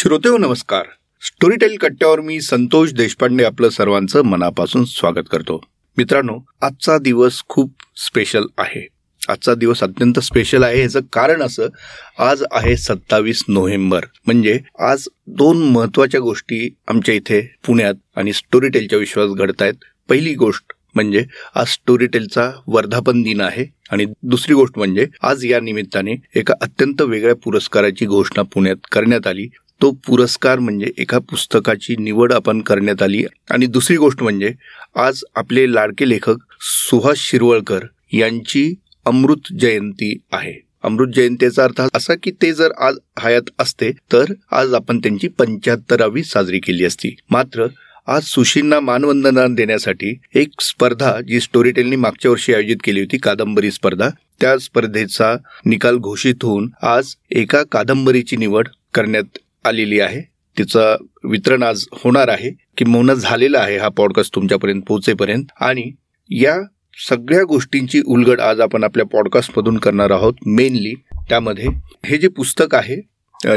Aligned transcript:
श्रोतेव 0.00 0.36
नमस्कार. 0.36 0.82
स्टोरीटेल 1.22 1.76
कट्ट्यावर 1.76 2.20
मी 2.20 2.40
संतोष 2.40 2.92
देशपांडे 2.92 3.44
आपलं 3.44 3.68
सर्वांचं 3.68 4.22
मनापासून 4.22 4.84
स्वागत 4.84 5.26
करतो. 5.30 5.64
मित्रांनो 5.98 6.38
आजचा 6.62 6.98
दिवस 6.98 7.42
खूप 7.48 7.72
स्पेशल 7.96 8.44
आहे. 8.58 8.88
आजचा 9.28 9.54
दिवस 9.54 9.82
अत्यंत 9.82 10.18
स्पेशल 10.18 10.62
आहे. 10.62 10.80
याचं 10.80 11.00
कारण 11.12 11.42
असं 11.42 11.68
आज 12.18 12.42
आहे 12.52 12.76
सत्तावीस 12.76 13.44
नोव्हेंबर. 13.48 14.00
म्हणजे 14.26 14.60
आज 14.78 15.08
दोन 15.26 15.56
महत्त्वाच्या 15.62 16.20
गोष्टी 16.20 16.74
आमच्या 16.88 17.14
इथे 17.14 17.54
पुण्यात 17.66 17.94
आणि 18.16 18.32
स्टोरीटेलच्या 18.32 18.98
विश्वास 18.98 19.30
घडत 19.30 19.62
आहेत 19.62 19.74
पहिली 20.08 20.34
गोष्ट 20.34 20.72
म्हणजे 20.94 21.24
आज 21.54 21.66
स्टोरीटेलचा 21.66 22.52
वर्धापन 22.66 23.22
दिन 23.22 23.40
आहे. 23.40 23.66
आणि 23.90 24.06
दुसरी 24.22 24.54
गोष्ट 24.54 24.78
म्हणजे 24.78 25.06
आज 25.22 25.50
या 25.50 25.60
निमित्ताने 25.60 26.14
एका 26.34 26.54
अत्यंत 26.62 27.02
वेगळ्या 27.02 27.36
पुरस्काराची 27.36 28.06
घोषणा 28.06 28.42
पुण्यात 28.42 28.76
करण्यात 28.92 29.26
आली. 29.26 29.48
तो 29.80 29.90
पुरस्कार 30.06 30.58
म्हणजे 30.58 30.90
एका 30.98 31.18
पुस्तकाची 31.30 31.96
निवड 31.98 32.32
आपण 32.32 32.60
करण्यात 32.60 33.02
आली. 33.02 33.22
आणि 33.50 33.66
दुसरी 33.66 33.96
गोष्ट 33.96 34.22
म्हणजे 34.22 34.52
आज 34.96 35.22
आपले 35.36 35.72
लाडके 35.72 36.08
लेखक 36.08 36.38
सुहास 36.62 37.18
शिरवळकर 37.18 37.84
यांची 38.12 38.72
अमृत 39.06 39.52
जयंती 39.60 40.16
आहे. 40.32 40.52
अमृत 40.84 41.08
जयंतीचा 41.16 41.64
अर्थ 41.64 41.80
असा 41.94 42.14
की 42.22 42.30
ते 42.42 42.52
जर 42.54 42.72
आज 42.78 42.98
हयात 43.22 43.50
असते 43.58 43.90
तर 44.12 44.32
आज 44.52 44.74
आपण 44.74 44.98
त्यांची 44.98 45.28
पंच्याहत्तरावी 45.28 46.22
साजरी 46.24 46.58
केली 46.58 46.84
असती. 46.84 47.14
मात्र 47.30 47.66
आज 48.08 48.22
सुशींना 48.24 48.78
मानवंदना 48.80 49.46
देण्यासाठी 49.56 50.14
एक 50.34 50.60
स्पर्धा 50.60 51.12
जी 51.28 51.40
स्टोरीटेलनी 51.40 51.96
मागच्या 51.96 52.30
वर्षी 52.30 52.54
आयोजित 52.54 52.76
केली 52.84 53.00
होती 53.00 53.18
कादंबरी 53.18 53.70
स्पर्धा 53.70 54.08
त्या 54.40 54.56
स्पर्धेचा 54.58 55.34
निकाल 55.64 55.96
घोषित 55.96 56.44
होऊन 56.44 56.68
आज 56.82 57.14
एका 57.30 57.62
कादंबरीची 57.72 58.36
निवड 58.36 58.68
करण्यात 58.94 59.38
आलेली 59.64 60.00
आहे. 60.00 60.20
तिचं 60.58 60.96
वितरण 61.24 61.62
आज 61.62 61.84
होणार 61.92 62.28
आहे 62.28 62.50
किंवा 62.76 63.14
झालेलं 63.14 63.58
आहे 63.58 63.76
हा 63.76 63.88
पॉडकास्ट 63.88 64.34
तुमच्यापर्यंत 64.34 64.82
पोहोचेपर्यंत. 64.82 65.44
आणि 65.60 65.92
या 66.30 66.56
सगळ्या 67.08 67.42
गोष्टींची 67.44 68.00
उलगड 68.06 68.40
आज 68.40 68.60
आपण 68.60 68.84
आपल्या 68.84 69.06
पॉडकास्टमधून 69.06 69.78
करणार 69.78 70.10
आहोत 70.10 70.34
मेनली 70.46 70.94
त्यामध्ये 71.28 71.66
हे 72.04 72.16
जे 72.16 72.28
पुस्तक 72.28 72.74
आहे 72.74 72.96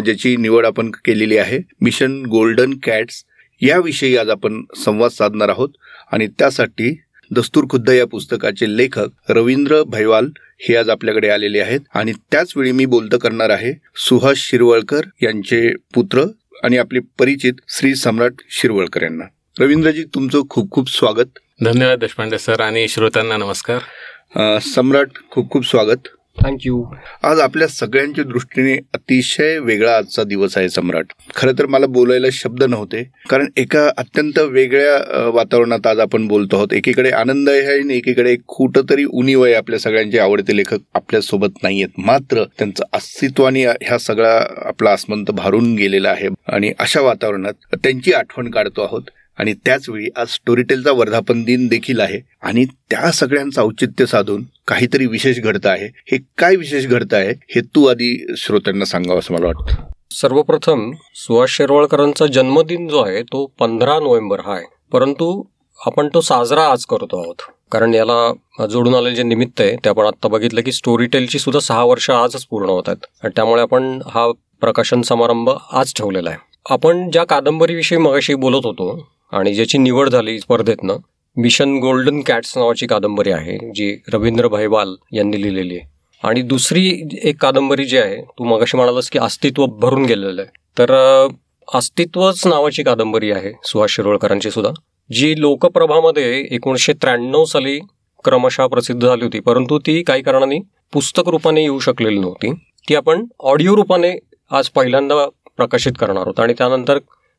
ज्याची 0.01 0.35
निवड 0.37 0.65
आपण 0.65 0.91
केलेली 1.05 1.37
आहे 1.37 1.59
मिशन 1.81 2.25
गोल्डन 2.25 2.73
कॅट्स 2.83 3.23
याविषयी 3.61 4.17
आज 4.17 4.29
आपण 4.29 4.63
संवाद 4.85 5.11
साधणार 5.11 5.49
आहोत. 5.49 5.69
आणि 6.11 6.27
त्यासाठी 6.27 7.01
दस्तूर 7.31 7.65
खुद्द 7.71 7.89
या 7.89 8.05
पुस्तकाचे 8.07 8.65
लेखक 8.77 9.07
रवींद्र 9.29 9.81
भैवाल 9.83 10.27
हे 10.59 10.75
आज 10.75 10.89
आपल्याकडे 10.89 11.29
आलेले 11.29 11.59
आहेत. 11.59 11.79
आणि 11.95 12.13
त्याच 12.31 12.53
वेळी 12.55 12.71
मी 12.71 12.85
बोलतं 12.85 13.17
करणार 13.17 13.49
आहे 13.49 13.73
सुहास 13.95 14.37
शिरवळकर 14.37 15.01
यांचे 15.21 15.69
पुत्र 15.93 16.23
आणि 16.63 16.77
आपले 16.77 16.99
परिचित 17.19 17.53
श्री 17.69 17.95
सम्राट 17.95 18.33
शिरवळकर 18.49 19.03
यांना. 19.03 19.25
रवींद्रजी 19.59 20.03
तुमचं 20.03 20.41
खूप 20.49 20.71
खूप 20.71 20.89
स्वागत. 20.89 21.39
धन्यवाद 21.63 21.99
देशपांडे 21.99 22.37
सर 22.37 22.61
आणि 22.61 22.87
श्रोत्यांना 22.87 23.37
नमस्कार. 23.37 24.59
सम्राट 24.59 25.09
खूप 25.31 25.51
खूप 25.51 25.65
स्वागत. 25.65 26.07
थँक्यू 26.37 26.83
आज 27.23 27.39
आपल्या 27.39 27.67
सगळ्यांच्या 27.67 28.23
दृष्टीने 28.23 28.73
अतिशय 28.93 29.57
वेगळा 29.59 29.95
आजचा 29.97 30.23
दिवस 30.23 30.57
आहे 30.57 30.69
सम्राट. 30.69 31.05
खरं 31.35 31.53
तर 31.59 31.65
मला 31.65 31.85
बोलायला 31.87 32.27
शब्द 32.31 32.63
नव्हते 32.63 33.03
कारण 33.29 33.47
एका 33.57 33.87
अत्यंत 33.97 34.39
वेगळ्या 34.51 35.27
वातावरणात 35.33 35.87
आज 35.87 35.99
आपण 35.99 36.27
बोलतो 36.27 36.55
आहोत. 36.55 36.73
एकीकडे 36.73 37.09
आनंद 37.11 37.49
आहे 37.49 37.79
आणि 37.79 37.97
एकीकडे 37.97 38.35
कुठंतरी 38.47 39.05
उणीव 39.05 39.43
आहे 39.43 39.53
आपल्या 39.53 39.79
सगळ्यांचे 39.79 40.19
आवडते 40.19 40.57
लेखक 40.57 40.79
आपल्यासोबत 40.95 41.63
नाहीयेत 41.63 41.99
मात्र 42.05 42.43
त्यांचं 42.59 42.83
अस्तित्वाने 42.93 43.65
ह्या 43.65 43.97
सगळा 43.99 44.37
आपला 44.67 44.91
आसमंत 44.91 45.31
भारून 45.31 45.73
गेलेला 45.75 46.09
आहे. 46.09 46.29
आणि 46.47 46.71
अशा 46.79 47.01
वातावरणात 47.01 47.75
त्यांची 47.83 48.13
आठवण 48.13 48.49
काढतो 48.49 48.81
आहोत. 48.81 49.03
आणि 49.39 49.53
त्याचवेळी 49.65 50.07
आज 50.15 50.27
स्टोरीटेलचा 50.27 50.91
वर्धापन 50.91 51.43
दिन 51.43 51.67
देखील 51.67 51.99
आहे. 51.99 52.19
आणि 52.41 52.65
त्या 52.89 53.11
सगळ्यांचं 53.11 53.61
औचित्य 53.61 54.05
साधून 54.05 54.43
काहीतरी 54.67 55.05
विशेष 55.05 55.39
घडतं 55.39 55.69
आहे. 55.69 55.87
हे 56.11 56.17
काय 56.37 56.55
विशेष 56.55 56.85
घडतं 56.85 57.17
आहे 57.17 57.33
हे 57.55 57.61
तू 57.75 57.85
आधी 57.85 58.25
श्रोत्यांना 58.37 58.85
सांगावं 58.85 59.19
असं 59.19 59.33
मला 59.33 59.47
वाटतं. 59.47 59.75
सर्वप्रथम 60.11 60.91
सुहास 61.15 61.49
शिरवळकरांचा 61.49 62.25
जन्मदिन 62.27 62.87
जो 62.87 63.03
आहे 63.03 63.23
तो 63.23 63.45
पंधरा 63.59 63.99
नोव्हेंबर 63.99 64.39
हा 64.39 64.53
आहे. 64.53 64.65
परंतु 64.91 65.43
आपण 65.85 66.07
तो 66.13 66.21
साजरा 66.21 66.65
आज 66.71 66.85
करतो 66.85 67.21
आहोत. 67.23 67.35
कारण 67.71 67.93
याला 67.93 68.65
जोडून 68.67 68.95
आलेले 68.95 69.15
जे 69.15 69.23
निमित्त 69.23 69.61
आहे 69.61 69.75
ते 69.75 69.89
आपण 69.89 70.05
आता 70.05 70.27
बघितलं 70.27 70.61
की 70.61 70.71
स्टोरी 70.71 71.05
टेलची 71.05 71.39
सुद्धा 71.39 71.59
सहा 71.59 71.83
वर्ष 71.83 72.09
आजच 72.09 72.45
पूर्ण 72.45 72.69
होत 72.69 72.83
आहेत. 72.87 73.05
आणि 73.23 73.31
त्यामुळे 73.35 73.61
आपण 73.61 73.99
हा 74.07 74.31
प्रकाशन 74.61 75.01
समारंभ 75.01 75.49
आज 75.71 75.93
ठेवलेला 75.95 76.29
आहे. 76.29 76.39
आपण 76.69 77.09
ज्या 77.09 77.23
कादंबरीविषयी 77.23 77.97
मगाशी 77.97 78.35
बोलत 78.35 78.65
होतो 78.65 79.12
आणि 79.33 79.53
ज्याची 79.53 79.77
निवड 79.77 80.09
झाली 80.09 80.39
स्पर्धेतनं 80.39 80.97
मिशन 81.37 81.75
गोल्डन 81.79 82.21
कॅट्स 82.21 82.57
नावाची 82.57 82.87
कादंबरी 82.87 83.31
आहे 83.31 83.57
जी 83.75 83.95
रवींद्र 84.13 84.47
भैवाल 84.47 84.95
यांनी 85.11 85.41
लिहिलेली 85.41 85.77
आहे. 85.77 85.91
आणि 86.23 86.41
दुसरी 86.41 87.09
एक 87.23 87.41
कादंबरी 87.41 87.85
जी 87.85 87.97
आहे 87.97 88.21
तू 88.21 88.43
मगाशी 88.43 88.77
म्हणालास 88.77 89.09
की 89.09 89.19
अस्तित्व 89.19 89.65
भरून 89.65 90.05
गेलेलं 90.05 90.41
आहे. 90.41 90.51
तर 90.77 91.27
अस्तित्वच 91.73 92.47
नावाची 92.47 92.83
कादंबरी 92.83 93.31
आहे 93.31 93.51
सुहास 93.63 93.89
शिरोळकरांची 93.89 94.51
सुद्धा 94.51 94.71
जी 95.11 95.41
लोकप्रभामध्ये 95.41 96.47
एकोणीसशे 96.51 96.93
त्र्याण्णव 96.93 97.45
साली 97.45 97.79
क्रमशः 98.23 98.67
प्रसिद्ध 98.67 99.07
झाली 99.07 99.23
होती. 99.23 99.39
परंतु 99.39 99.79
ती 99.79 100.03
काही 100.03 100.21
कारणाने 100.21 100.59
पुस्तक 100.93 101.23
रूपाने 101.27 101.61
येऊ 101.61 101.79
शकलेली 101.79 102.19
नव्हती. 102.19 102.53
ती 102.89 102.95
आपण 102.95 103.25
ऑडिओ 103.39 103.75
रूपाने 103.75 104.13
आज 104.51 104.69
पहिल्यांदा 104.69 105.25
प्रकाशित 105.57 105.91
करणार 105.99 106.21
आहोत. 106.21 106.39
आणि 106.39 106.53
त्यानंतर 106.57 106.97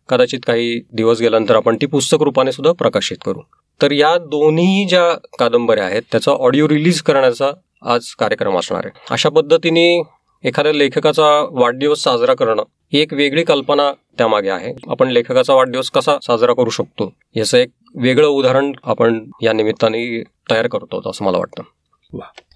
कदाचित 0.09 0.41
काही 0.47 0.81
दिवस 0.93 1.21
गेल्यानंतर 1.21 1.57
आपण 1.57 1.77
ती 1.81 1.87
पुस्तक 1.87 2.23
रूपाने 2.23 2.53
सुद्धा 2.53 2.73
प्रकाशित 2.73 3.17
करू. 3.25 3.41
तर 3.83 3.93
या 3.93 4.17
दोन्ही 4.19 4.87
ज्या 4.89 5.13
कादंबऱ्या 5.39 5.85
आहेत 5.85 6.03
त्याचा 6.13 6.33
ऑडिओ 6.33 6.69
रिलीज 6.69 7.01
करण्याचा 7.03 7.51
आज 7.83 8.07
कार्यक्रम 8.19 8.59
असणार 8.59 8.83
आहे. 8.85 9.01
अशा 9.11 9.29
पद्धतीने 9.29 10.03
एखाद्या 10.45 10.73
लेखकाचा 10.73 11.29
वाढदिवस 11.51 12.03
साजरा 12.03 12.35
करणं 12.35 12.63
ही 12.93 13.01
एक 13.01 13.13
वेगळी 13.13 13.45
कल्पना 13.45 13.91
त्यामागे 14.19 14.51
आहे. 14.51 14.73
आपण 14.89 15.09
लेखकाचा 15.09 15.55
वाढदिवस 15.55 15.91
कसा 15.91 16.17
साजरा 16.23 16.53
करू 16.53 16.71
शकतो 16.71 17.13
याचं 17.37 17.59
एक 17.59 17.69
वेगळं 17.95 18.27
उदाहरण 18.27 18.73
आपण 18.85 19.25
या 19.43 19.53
निमित्ताने 19.53 20.23
तयार 20.51 20.67
करतो 20.67 21.11
असं 21.11 21.25
मला 21.25 21.39
वाटतं. 21.39 21.63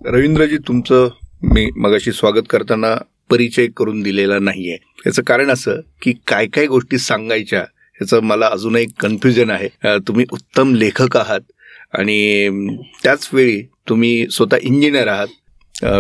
रवींद्रजी 0.05 0.57
तुमचं 0.59 1.09
मी 1.43 1.69
मगाशी 1.77 2.13
स्वागत 2.13 2.47
करताना 2.51 2.95
परिचय 3.31 3.67
करून 3.77 4.03
दिलेला 4.03 4.39
नाहीये. 4.39 4.77
याचं 5.07 5.23
कारण 5.23 5.51
असं 5.51 5.81
की 6.03 6.13
काय 6.27 6.47
काय 6.47 6.67
गोष्टी 6.67 6.99
सांगायच्या 6.99 7.61
याचं 8.01 8.23
मला 8.23 8.47
अजूनही 8.47 8.87
कन्फ्युजन 9.01 9.51
आहे. 9.51 9.69
तुम्ही 10.09 10.25
उत्तम 10.33 10.75
लेखक 10.75 11.17
आहात 11.17 11.41
आणि 11.99 12.49
त्याचवेळी 13.03 13.61
तुम्ही 13.89 14.27
स्वतः 14.31 14.57
इंजिनियर 14.63 15.09
आहात. 15.09 15.27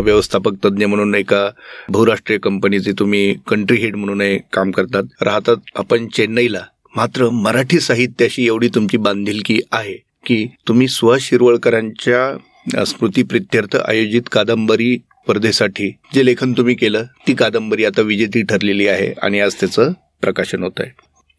व्यवस्थापक 0.02 0.54
तज्ज्ञ 0.64 0.86
म्हणून 0.86 1.14
एका 1.14 1.48
बहुराष्ट्रीय 1.88 2.38
कंपनीचे 2.38 2.92
तुम्ही 2.98 3.34
कंट्री 3.48 3.76
हेड 3.76 3.96
म्हणूनही 3.96 4.38
काम 4.52 4.70
करतात. 4.70 5.02
राहतात 5.22 5.56
आपण 5.76 6.06
चेन्नईला. 6.08 6.62
मात्र 6.96 7.28
मराठी 7.30 7.80
साहित्याशी 7.80 8.46
एवढी 8.46 8.68
तुमची 8.74 8.96
बांधिलकी 8.96 9.60
आहे 9.72 9.94
की 10.26 10.46
तुम्ही 10.68 10.88
सुहास 10.88 11.20
शिरवळकरांच्या 11.22 12.84
स्मृतीप्रित्यर्थ 12.84 13.76
आयोजित 13.76 14.22
कादंबरी 14.32 14.96
स्पर्धेसाठी 15.28 15.88
जे 16.14 16.24
लेखन 16.26 16.52
तुम्ही 16.52 16.74
केलं 16.74 17.04
ती 17.26 17.34
कादंबरी 17.34 17.84
आता 17.84 18.02
विजेती 18.02 18.42
ठरलेली 18.42 18.86
आहे 18.88 19.12
आणि 19.22 19.40
आज 19.40 19.54
त्याचं 19.54 19.92
प्रकाशन 20.20 20.62
होत 20.62 20.80
आहे. 20.80 20.90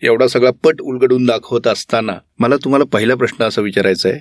एवढा 0.01 0.27
सगळा 0.27 0.51
पट 0.63 0.81
उलगडून 0.81 1.25
दाखवत 1.25 1.67
असताना 1.67 2.13
मला 2.39 2.55
तुम्हाला 2.55 2.85
पहिला 2.85 3.15
प्रश्न 3.15 3.43
असा 3.43 3.61
विचारायचा 3.61 4.09
आहे 4.09 4.19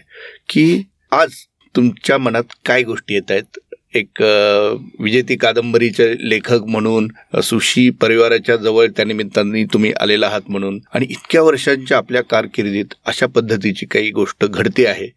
की 0.48 0.82
आज 1.12 1.32
तुमच्या 1.76 2.18
मनात 2.18 2.44
काय 2.66 2.82
गोष्टी 2.82 3.14
येत 3.14 3.30
आहेत? 3.30 3.58
एक 3.94 4.22
विजेती 5.00 5.36
कादंबरीचे 5.36 6.14
लेखक 6.30 6.64
म्हणून 6.66 7.08
सुशी 7.42 7.90
परिवाराच्या 7.90 8.56
जवळ 8.56 8.86
त्या 8.86 9.04
निमित्ताने 9.04 9.64
तुम्ही 9.64 9.92
आलेला 10.00 10.26
आहात 10.26 10.40
म्हणून. 10.48 10.78
आणि 10.94 11.06
इतक्या 11.10 11.42
वर्षांच्या 11.42 11.98
आपल्या 11.98 12.22
कारकिर्दीत 12.22 12.94
अशा 13.06 13.26
पद्धतीची 13.26 13.86
काही 13.86 14.10
गोष्ट 14.10 14.44
घडते 14.44 14.86
आहे. 14.86 15.08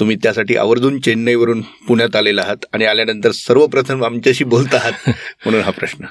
तुम्ही 0.00 0.16
त्यासाठी 0.16 0.56
आवर्जून 0.56 1.00
चेन्नईवरून 1.00 1.60
पुण्यात 1.60 2.16
आलेला 2.16 2.42
आहात 2.42 2.64
आणि 2.72 2.84
आल्यानंतर 2.84 3.30
सर्वप्रथम 3.30 4.04
आमच्याशी 4.04 4.44
बोलत 4.44 4.74
आहात 4.74 4.92
म्हणून 5.06 5.60
हा 5.60 5.70
प्रश्न. 5.70 6.04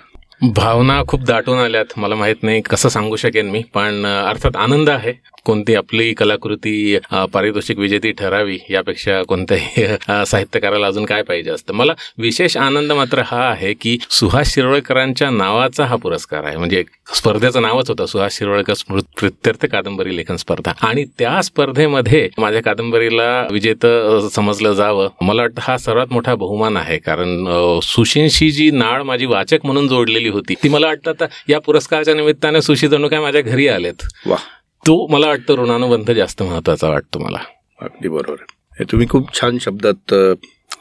भावना 0.56 1.04
खूप 1.08 1.24
दाटून 1.24 1.58
आल्यात. 1.58 1.86
मला 1.98 2.16
माहीत 2.16 2.44
नाही 2.44 2.62
कसं 2.62 2.90
सांगू 2.90 3.16
शकेन 3.16 3.50
मी 3.50 3.64
पण 3.74 4.06
अर्थात 4.06 4.56
आनंद 4.56 4.90
आहे. 4.90 5.14
कोणती 5.46 5.76
आपली 5.76 6.14
कलाकृती 6.14 6.98
पारितोषिक 7.34 7.80
विजेती 7.80 8.12
ठरावी 8.20 8.58
यापेक्षा 8.70 9.22
कोणत्याही 9.28 9.86
साहित्यकाराला 10.26 10.88
अजून 10.88 11.06
काय 11.06 11.22
पाहिजे 11.24 11.52
असतं? 11.52 11.74
मला 11.74 11.94
विशेष 12.18 12.58
आनंद 12.58 12.92
मात्र 12.92 13.22
हा 13.26 13.42
आहे 13.50 13.74
की 13.82 13.98
सुहास 14.10 14.54
शिरोळकरांच्या 14.54 15.30
नावाचा 15.30 15.86
हा 15.86 15.96
पुरस्कार 15.96 16.44
आहे. 16.44 16.58
म्हणजे 16.58 16.84
स्पर्धेचं 17.16 17.62
नावच 17.62 17.90
होतं 17.90 18.06
सुहास 18.06 18.38
शिरोळकर 18.38 18.74
स्मृत्यर्थ 18.74 19.66
कादंबरी 19.66 20.16
लेखन 20.18 20.36
स्पर्धा. 20.36 20.72
आणि 20.88 21.04
त्या 21.20 21.42
स्पर्धेमध्ये 21.44 22.28
माझ्या 22.38 22.62
कादंबरीला 22.64 23.26
विजेतं 23.52 24.28
समजलं 24.34 24.74
जावं. 24.74 25.10
मला 25.22 25.42
वाटतं 25.42 25.62
हा 25.64 25.78
सर्वात 25.78 26.12
मोठा 26.12 26.36
बहुमान 26.36 26.78
आहे. 26.78 26.98
कारण 26.98 27.80
सुशींशी 27.84 28.50
जी 28.52 28.70
नाळ 28.72 29.04
माझी 29.04 29.26
वाचक 29.26 29.66
म्हणून 29.66 29.88
जोडलेली 29.88 30.30
होती 30.30 30.56
ती 30.64 30.70
मला 30.70 30.88
वाटतं 30.88 31.12
आता 31.12 31.26
या 31.50 31.60
पुरस्काराच्या 31.60 32.14
निमित्ताने 32.14 32.62
सुशी 32.62 32.88
जणू 32.88 33.08
काय 33.08 33.20
माझ्या 33.20 33.42
घरी 33.42 33.68
आलेत. 33.68 34.08
वा 34.28 34.38
तो 34.88 34.96
मला 35.12 35.28
वाटतं 35.28 35.56
ऋणानुबंध 35.58 36.12
जास्त 36.12 36.42
महत्त्वाचा 36.44 36.90
वाटतो 36.90 37.20
मला. 37.20 37.38
अगदी 37.82 38.08
बरोबर. 38.10 38.84
तुम्ही 38.92 39.08
खूप 39.10 39.34
छान 39.40 39.58
शब्दात 39.62 40.14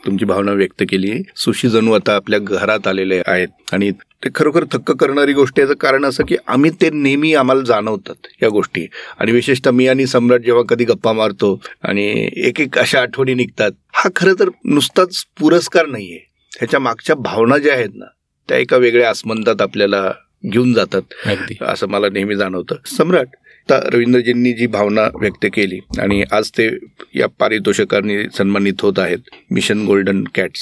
तुमची 0.04 0.24
भावना 0.24 0.52
व्यक्त 0.52 0.82
केली 0.88 1.12
सुशी 1.36 1.68
जणू 1.68 1.92
आता 1.92 2.14
आपल्या 2.16 2.38
घरात 2.38 2.86
आलेले 2.88 3.20
आहेत 3.26 3.72
आणि 3.72 3.90
ते 4.24 4.28
खरोखर 4.34 4.64
थक्क 4.72 4.90
करणारी 5.00 5.32
गोष्ट 5.32 5.58
याचं 5.60 5.74
कारण 5.80 6.04
असं 6.04 6.24
की 6.28 6.36
आम्ही 6.46 6.70
ते 6.80 6.90
नेहमी 6.92 7.32
आम्हाला 7.34 7.62
जाणवतात 7.66 8.26
या 8.42 8.48
गोष्टी. 8.48 8.86
आणि 9.18 9.32
विशेषतः 9.32 9.70
मी 9.70 9.86
आणि 9.88 10.06
सम्राट 10.06 10.40
जेव्हा 10.40 10.62
कधी 10.68 10.84
गप्पा 10.84 11.12
मारतो 11.12 11.58
आणि 11.82 12.06
एक 12.46 12.60
एक 12.60 12.78
अशा 12.78 13.00
आठवणी 13.00 13.34
निघतात 13.34 13.72
हा 13.94 14.10
खरं 14.16 14.34
तर 14.40 14.48
नुसताच 14.64 15.24
पुरस्कार 15.40 15.86
नाहीये. 15.86 16.18
ह्याच्या 16.52 16.80
मागच्या 16.80 17.16
भावना 17.16 17.58
ज्या 17.58 17.74
आहेत 17.74 17.94
ना 17.94 18.06
त्या 18.48 18.58
एका 18.58 18.76
वेगळ्या 18.76 19.08
आसमंतात 19.10 19.62
आपल्याला 19.62 20.10
घेऊन 20.44 20.72
जातात 20.74 21.62
असं 21.62 21.88
मला 21.88 22.08
नेहमी 22.12 22.36
जाणवतं. 22.36 22.76
सम्राट 22.86 23.28
आता 23.68 23.78
रवींद्रजींनी 23.92 24.52
जी 24.52 24.66
भावना 24.66 25.02
व्यक्त 25.20 25.46
केली 25.54 25.78
आणि 25.98 26.22
आज 26.32 26.48
ते 26.50 26.68
या 27.14 27.26
पारितोषिकांनी 27.40 28.16
सन्मानित 28.34 28.82
होत 28.82 28.98
आहेत 28.98 29.30
मिशन 29.50 29.84
गोल्डन 29.86 30.22
कॅट्स 30.34 30.60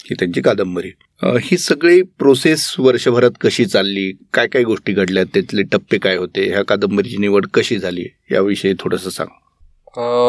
ही 0.00 0.14
त्यांची 0.14 0.40
कादंबरी. 0.40 0.90
ही 1.22 1.56
सगळी 1.58 2.00
प्रोसेस 2.18 2.74
वर्षभरात 2.78 3.30
कशी 3.40 3.64
चालली? 3.64 4.10
काय 4.32 4.46
काय 4.46 4.62
गोष्टी 4.62 4.92
घडल्या 4.92 5.24
त्यातले 5.24 5.62
टप्पे 5.62 5.98
काय 5.98 6.16
होते? 6.16 6.48
ह्या 6.50 6.62
कादंबरीची 6.64 7.16
निवड 7.16 7.46
कशी 7.54 7.76
झाली? 7.78 8.06
याविषयी 8.32 8.72
थोडंसं 8.80 9.10
सांग. 9.10 9.28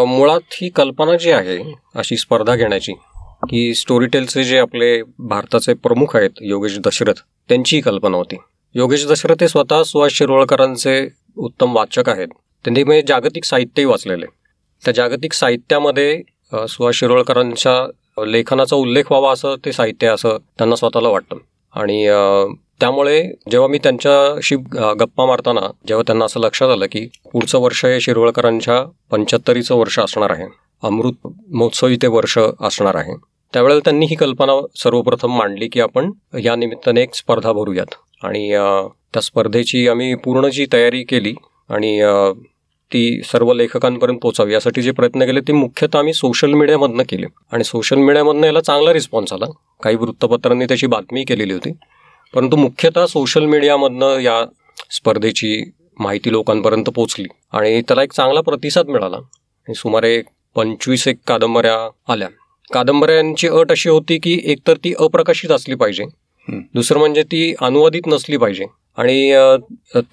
मुळात 0.08 0.54
ही 0.54 0.70
कल्पना 0.70 1.16
जी 1.18 1.32
आहे 1.32 1.58
अशी 1.96 2.18
स्पर्धा 2.18 2.56
घेण्याची 2.56 2.94
की 3.50 3.74
स्टोरीटेलचे 3.76 4.44
जे 4.44 4.58
आपले 4.58 5.02
भारताचे 5.20 5.74
प्रमुख 5.74 6.16
आहेत 6.16 6.42
योगेश 6.42 6.78
दशरथ 6.80 7.24
त्यांची 7.50 7.82
कल्पना 7.82 8.18
होती. 8.18 8.36
योगेश 8.76 9.06
दशरथ 9.08 9.42
हे 9.42 9.48
स्वतः 9.48 9.84
सुहास 9.84 10.12
शिरोळकरांचे 10.12 11.00
उत्तम 11.46 11.76
वाचक 11.76 12.10
आहेत. 12.10 12.28
त्यांनी 12.66 12.84
म्हणजे 12.84 13.02
जागतिक 13.08 13.44
साहित्यही 13.44 13.86
वाचलेले. 13.86 14.26
त्या 14.84 14.94
जागतिक 14.94 15.34
साहित्यामध्ये 15.34 16.22
सुहास 16.70 16.96
शिरोळकरांच्या 16.96 18.26
लेखनाचा 18.28 18.76
उल्लेख 18.76 19.12
व्हावा 19.12 19.32
असं 19.32 19.56
ते 19.66 19.72
साहित्य 19.72 20.08
असं 20.08 20.38
त्यांना 20.58 20.76
स्वतःला 20.76 21.10
वाटतं. 21.10 21.38
आणि 21.74 22.06
त्यामुळे 22.80 23.22
जेव्हा 23.52 23.68
मी 23.68 23.78
त्यांच्याशी 23.78 24.56
गप्पा 25.00 25.26
मारताना 25.26 25.62
जेव्हा 25.88 26.04
त्यांना 26.08 26.26
असं 26.26 26.40
लक्षात 26.40 26.70
आलं 26.70 26.86
की 26.92 27.08
पुढचं 27.34 27.60
वर्ष 27.60 27.86
हे 27.86 28.00
शिरोळकरांच्या 28.02 28.82
पंच्याहत्तरीचं 29.12 29.76
वर्ष 29.76 30.00
असणार 30.00 30.30
आहे. 30.30 30.46
अमृत 30.84 31.28
महोत्सवी 31.52 31.98
ते 32.02 32.08
वर्ष 32.08 32.38
असणार 32.62 32.96
आहे. 32.96 33.16
त्यावेळेला 33.54 33.80
त्यांनी 33.80 34.06
ही 34.06 34.16
कल्पना 34.16 34.54
सर्वप्रथम 34.76 35.38
मांडली 35.38 35.68
की 35.68 35.82
आपण 35.82 36.12
या 36.44 36.56
निमित्ताने 36.56 37.02
एक 37.02 37.16
स्पर्धा 37.16 37.52
भरूयात. 37.52 37.94
आणि 38.24 38.50
त्या 39.14 39.22
स्पर्धेची 39.22 39.88
आम्ही 39.88 40.16
पूर्ण 40.16 40.48
जी 40.48 40.66
तयारी 40.74 41.04
केली 41.04 41.34
आणि 41.70 42.02
ती 42.94 43.22
सर्व 43.24 43.54
लेखकांपर्यंत 43.54 44.20
पोचावी 44.20 44.54
यासाठी 44.54 44.82
जे 44.82 44.92
प्रयत्न 44.92 45.26
केले 45.26 45.40
ते 45.40 45.54
मुख्यतः 45.54 46.00
आम्ही 46.00 46.14
सोशल 46.14 46.54
मीडियामधनं 46.54 47.04
केले. 47.10 47.26
आणि 47.52 47.64
सोशल 47.64 47.96
मीडियामधनं 47.96 48.46
याला 48.46 48.62
चांगला 48.62 48.94
रिस्पॉन्स 48.94 49.34
आला. 49.34 49.46
काही 49.84 49.96
वृत्तपत्रांनी 49.96 50.66
त्याची 50.66 50.88
बातमी 50.88 51.24
केलेली 51.24 51.54
होती. 51.54 51.72
परंतु 52.34 52.56
मुख्यतः 52.56 53.06
सोशल 53.06 53.46
मीडियामधनं 53.46 54.20
या 54.20 54.46
स्पर्धेची 54.92 55.72
माहिती 56.00 56.32
लोकांपर्यंत 56.32 56.86
पोचली 56.86 57.28
आणि 57.52 57.82
त्याला 57.82 58.04
एक 58.04 58.14
चांगला 58.14 58.42
प्रतिसाद 58.42 58.88
मिळाला. 58.88 59.18
आणि 59.18 59.76
सुमारे 59.76 60.22
पंचवीस 60.56 61.08
एक 61.08 61.16
कादंबऱ्या 61.28 61.90
आल्या. 62.14 62.28
कादंबऱ्यांची 62.74 63.48
अट 63.48 63.72
अशी 63.72 63.90
होती 63.90 64.18
की 64.18 64.42
एकतर 64.44 64.74
ती 64.78 64.94
अप्रकाशित 65.00 65.50
असली 65.50 65.76
पाहिजे. 65.76 66.04
दुसरं 66.74 67.00
म्हणजे 67.00 67.24
ती 67.24 67.54
अनुवादित 67.62 68.08
नसली 68.08 68.38
पाहिजे. 68.38 68.66
आणि 68.98 69.32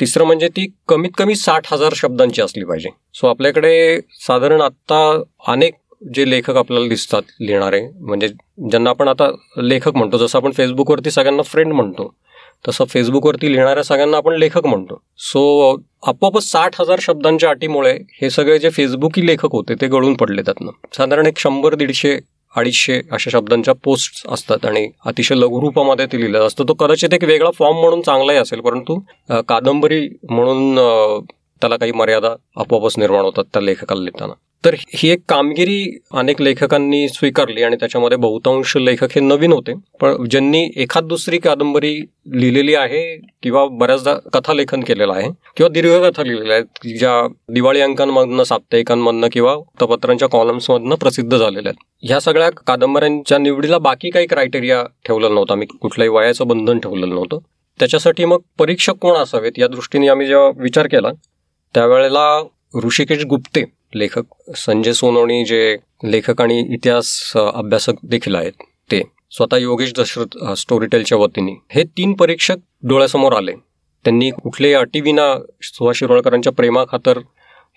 तिसरं 0.00 0.24
म्हणजे 0.24 0.48
ती 0.48 0.66
कमीत 0.88 1.10
कमी 1.18 1.34
साठ 1.34 1.72
हजार 1.72 1.92
शब्दांची 1.96 2.42
असली 2.42 2.64
पाहिजे. 2.64 2.88
सो 3.14 3.26
आपल्याकडे 3.26 4.00
साधारण 4.20 4.60
आत्ता 4.60 5.00
अनेक 5.48 5.74
जे 6.14 6.28
लेखक 6.30 6.56
आपल्याला 6.56 6.88
दिसतात 6.88 7.22
लिहिणारे 7.40 7.80
म्हणजे 8.00 8.28
ज्यांना 8.28 8.90
आपण 8.90 9.08
आता 9.08 9.30
लेखक 9.62 9.96
म्हणतो 9.96 10.18
जसं 10.18 10.38
आपण 10.38 10.52
फेसबुकवरती 10.56 11.10
सगळ्यांना 11.10 11.42
फ्रेंड 11.42 11.72
म्हणतो 11.72 12.14
तसं 12.68 12.84
फेसबुकवरती 12.88 13.52
लिहिणाऱ्या 13.52 13.82
सगळ्यांना 13.84 14.16
आपण 14.16 14.36
लेखक 14.38 14.66
म्हणतो. 14.66 15.00
सो 15.18 15.76
आपोआपच 16.06 16.50
साठ 16.50 16.80
हजार 16.80 16.98
शब्दांच्या 17.00 17.50
अटीमुळे 17.50 17.92
हे 18.20 18.30
सगळे 18.30 18.58
जे 18.58 18.70
फेसबुकी 18.70 19.26
लेखक 19.26 19.52
होते 19.52 19.74
ते 19.80 19.86
गळून 19.86 20.14
पडले 20.14 20.42
त्यातनं. 20.42 20.70
साधारण 20.96 21.26
एक 21.26 21.38
शंभर 21.38 21.74
दीडशे 21.74 22.18
अडीचशे 22.56 23.00
अशा 23.12 23.30
शब्दांच्या 23.30 23.74
पोस्ट 23.84 24.26
असतात 24.32 24.64
आणि 24.66 24.86
अतिशय 25.06 25.34
लघुरूपामध्ये 25.34 26.06
ते 26.06 26.20
लिहिलं 26.20 26.46
असतं. 26.46 26.64
तो 26.68 26.74
कदाचित 26.74 27.14
एक 27.14 27.24
वेगळा 27.24 27.50
फॉर्म 27.50 27.80
म्हणून 27.80 28.00
चांगलाही 28.02 28.38
असेल 28.38 28.60
परंतु 28.60 28.98
कादंबरी 29.48 30.08
म्हणून 30.30 30.74
त्याला 31.60 31.76
काही 31.76 31.92
मर्यादा 31.92 32.34
आपोआपच 32.56 32.98
निर्माण 32.98 33.24
होतात 33.24 33.44
त्या 33.52 33.62
लेखकाला 33.62 34.00
लिहिताना. 34.00 34.32
तर 34.64 34.74
ही 34.88 35.08
एक 35.08 35.18
कामगिरी 35.28 35.98
अनेक 36.12 36.40
लेखकांनी 36.42 37.08
स्वीकारली 37.08 37.62
आणि 37.62 37.76
त्याच्यामध्ये 37.76 38.18
बहुतांश 38.18 38.76
लेखक 38.76 39.12
हे 39.14 39.20
नवीन 39.20 39.52
होते. 39.52 39.72
पण 40.00 40.24
ज्यांनी 40.28 40.70
एखाद 40.76 41.04
दुसरी 41.04 41.38
कादंबरी 41.38 41.94
लिहिलेली 42.34 42.74
आहे 42.74 43.16
किंवा 43.42 43.64
बऱ्याचदा 43.66 44.14
कथा 44.14 44.54
लेखन 44.54 44.80
केलेलं 44.80 45.12
आहे 45.12 45.30
किंवा 45.56 45.68
दीर्घकथा 45.68 46.22
लिहिलेल्या 46.22 46.56
आहेत 46.56 46.98
ज्या 46.98 47.34
दिवाळी 47.48 47.80
अंकांमधनं 47.80 48.42
साप्ताहिकांमधनं 48.42 49.28
किंवा 49.32 49.54
वृत्तपत्रांच्या 49.54 50.28
कॉलम्समधनं 50.28 50.94
प्रसिद्ध 50.94 51.36
झालेल्या 51.36 51.70
आहेत. 51.70 52.08
ह्या 52.08 52.20
सगळ्या 52.20 52.50
कादंबऱ्यांच्या 52.66 53.38
निवडीला 53.38 53.78
बाकी 53.78 54.10
काही 54.10 54.26
क्रायटेरिया 54.26 54.82
ठेवलेलं 55.04 55.34
नव्हतं. 55.34 55.52
आम्ही 55.52 55.66
कुठल्याही 55.80 56.10
वयाचं 56.10 56.48
बंधन 56.48 56.78
ठेवलेलं 56.78 57.14
नव्हतं. 57.14 57.38
त्याच्यासाठी 57.78 58.24
मग 58.24 58.38
परीक्षक 58.58 58.92
कोण 58.92 59.16
असावेत? 59.16 59.52
या 59.58 59.68
दृष्टीने 59.68 60.08
आम्ही 60.08 60.26
जेव्हा 60.26 60.50
विचार 60.56 60.86
केला 60.86 61.08
त्यावेळेला 61.74 62.42
ऋषिकेश 62.84 63.24
गुप्ते 63.24 63.64
लेखक 63.92 64.52
संजय 64.56 64.92
सोनवणी 64.92 65.44
जे 65.44 65.76
लेखक 66.04 66.40
आणि 66.42 66.58
इतिहास 66.74 67.32
अभ्यासक 67.36 67.92
देखील 68.04 68.34
आहेत 68.34 68.62
ते 68.90 69.02
स्वतः 69.30 69.56
योगेश 69.56 69.92
दशरथ 69.98 70.52
स्टोरीटेलच्या 70.56 71.18
वतीने. 71.18 71.52
हे 71.70 71.84
तीन 71.98 72.12
परीक्षक 72.14 72.56
डोळ्यासमोर 72.88 73.32
आले. 73.32 73.52
त्यांनी 74.04 74.30
कुठल्याही 74.30 74.74
अटीविना 74.74 75.22
सुभाष 75.62 75.98
शिरोळकरांच्या 75.98 76.52
प्रेमाखातर 76.52 77.18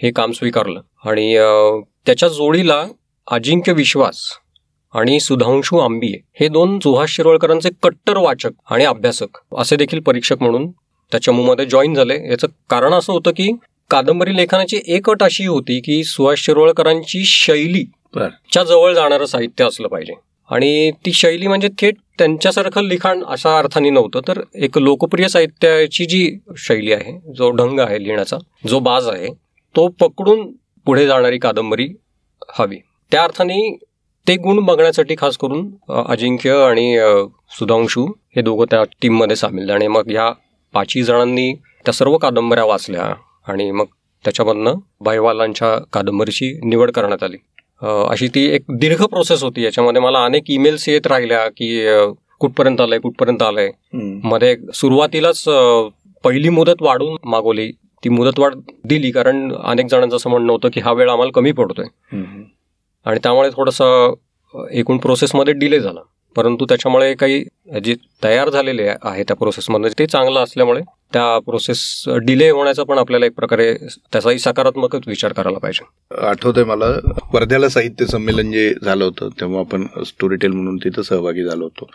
हे 0.04 0.12
काम 0.12 0.32
स्वीकारलं. 0.32 0.82
आणि 1.06 1.34
त्याच्या 2.06 2.30
जोडीला 2.30 2.84
अजिंक्य 3.28 3.74
विश्वास 3.74 4.22
आणि 4.94 5.20
सुधांशू 5.20 5.78
आंबिये 5.78 6.20
हे 6.40 6.48
दोन 6.48 6.78
सुहास 6.80 7.10
शिरोळकरांचे 7.10 7.70
कट्टर 7.84 8.18
वाचक 8.18 8.52
आणि 8.72 8.86
अभ्यासक 8.86 9.38
असे 9.58 9.76
देखील 9.76 10.00
परीक्षक 10.00 10.42
म्हणून 10.42 10.70
त्याच्या 11.12 11.34
मुमध्ये 11.34 11.66
जॉईन 11.66 11.94
झाले. 11.94 12.16
याचं 12.30 12.48
कारण 12.70 12.94
असं 12.94 13.14
होतं 13.14 13.32
की 13.32 13.52
कादंबरी 13.90 14.36
लेखनाची 14.38 14.80
एक 14.96 15.10
अट 15.10 15.24
अशी 15.24 15.46
होती 15.46 15.80
की 15.80 16.04
सुहास 16.04 16.40
शिरोळकरांची 16.40 17.24
शैली 17.26 17.84
च्या 18.52 18.64
जवळ 18.64 18.94
जाणारं 18.94 19.26
साहित्य 19.26 19.66
असलं 19.66 19.88
पाहिजे. 19.88 20.14
आणि 20.50 20.92
ती 21.06 21.12
शैली 21.14 21.48
म्हणजे 21.48 21.68
थेट 21.80 21.96
त्यांच्यासारखं 22.20 22.84
लिखाण 22.84 23.24
अशा 23.24 23.58
अर्थाने 23.58 23.90
नव्हतं 23.90 24.22
तर 24.28 24.40
एक 24.56 24.78
लोकप्रिय 24.78 25.28
साहित्याची 25.30 26.06
जी 26.06 26.38
शैली 26.58 26.94
आहे 26.94 27.14
जो 27.38 27.50
ढंग 27.52 27.80
आहे 27.80 28.00
लिहिण्याचा 28.04 28.38
जो 28.70 28.80
बाज 28.80 29.08
आहे 29.08 29.28
तो 29.76 29.88
पकडून 30.02 30.50
पुढे 30.88 31.06
जाणारी 31.08 31.38
कादंबरी 31.38 31.88
हवी. 32.58 32.78
त्या 33.12 33.24
अर्थाने 33.24 33.60
ते 34.28 34.36
गुण 34.38 34.60
बघण्यासाठी 34.66 35.16
खास 35.18 35.38
करून 35.38 35.70
अजिंक्य 36.08 36.52
आणि 36.64 36.98
सुधांशू 37.58 38.06
हे 38.36 38.42
दोघं 38.42 38.66
त्या 38.72 38.84
टीममध्ये 39.02 39.36
सामील 39.36 39.70
आणि 39.70 39.88
मग 39.88 40.12
ह्या 40.12 40.30
पाचही 40.74 41.04
जणांनी 41.04 41.54
त्या 41.86 41.94
सर्व 41.94 42.18
कादंबऱ्या 42.18 42.66
वाचल्या. 42.66 43.14
आणि 43.50 43.70
मग 43.72 43.86
त्याच्यामधनं 44.26 44.76
बायवालांच्या 45.02 45.76
कादंबरीची 45.94 46.54
निवड 46.64 46.92
करण्यात 46.92 47.24
आली. 47.24 47.38
अशी 48.10 48.28
ती 48.28 48.46
एक 48.56 48.64
दीर्घ 48.80 49.04
प्रोसेस 49.04 49.44
होती. 49.44 49.64
याच्यामध्ये 49.64 50.02
मला 50.02 50.24
अनेक 50.26 50.50
ईमेल्स 50.52 50.88
येत 50.90 51.08
राहिल्या 51.08 51.48
की 51.58 51.70
कुठपर्यंत 52.40 52.82
आलंय 52.82 53.00
कुठपर्यंत 53.00 53.42
आलंय. 53.44 53.70
मध्ये 54.24 54.56
सुरुवातीलाच 54.76 55.44
पहिली 56.24 56.50
मुदत 56.50 56.82
वाढून 56.82 57.16
मागवली. 57.26 57.72
ती 58.04 58.10
मुदतवाढ 58.10 58.54
दिली 58.86 59.12
कारण 59.12 59.52
अनेक 59.56 59.86
जणांचं 59.92 60.16
असं 60.16 60.30
म्हणणं 60.30 60.52
होतं 60.52 60.70
की 60.74 60.80
हा 60.80 60.92
वेळ 60.92 61.10
आम्हाला 61.10 61.32
कमी 61.36 61.52
पडतोय. 61.52 61.86
आणि 63.06 63.20
त्यामुळे 63.24 63.50
थोडंसं 63.50 64.14
एकूण 64.72 64.98
प्रोसेसमध्ये 64.98 65.54
डिले 65.54 65.80
झाला. 65.80 66.00
परंतु 66.36 66.66
त्याच्यामुळे 66.66 67.14
काही 67.14 67.44
जे 67.84 67.96
तयार 68.24 68.50
झालेले 68.50 68.88
आहे 69.04 69.24
त्या 69.24 69.36
प्रोसेसमध्ये 69.36 69.90
ते 70.00 70.06
चांगलं 70.06 70.40
असल्यामुळे 70.40 70.82
त्या 71.14 71.40
प्रोसेस 71.40 72.04
डिले 72.08 72.50
होण्याचा 72.50 72.84
पण 72.84 72.98
आपल्याला 72.98 73.26
एक 73.26 73.32
प्रकारे 73.32 73.74
त्याचाही 74.12 74.40
सकारात्मकच 74.40 75.02
विचार 75.08 75.34
करायला 75.34 75.58
पाहिजे. 75.58 75.86
आठवतंय 76.28 76.64
मला 76.64 76.86
वर्ध्याला 77.34 77.70
साहित्य 77.70 78.06
संमेलन 78.06 78.52
जे 78.52 78.74
झालं 78.84 79.04
होतं 79.04 79.30
तेव्हा 79.40 79.60
आपण 79.60 80.04
स्टोरीटेल 80.06 80.52
म्हणून 80.52 80.78
तिथं 80.78 81.02
सहभागी 81.02 81.44
झालो 81.44 81.64
होतो. 81.64 81.90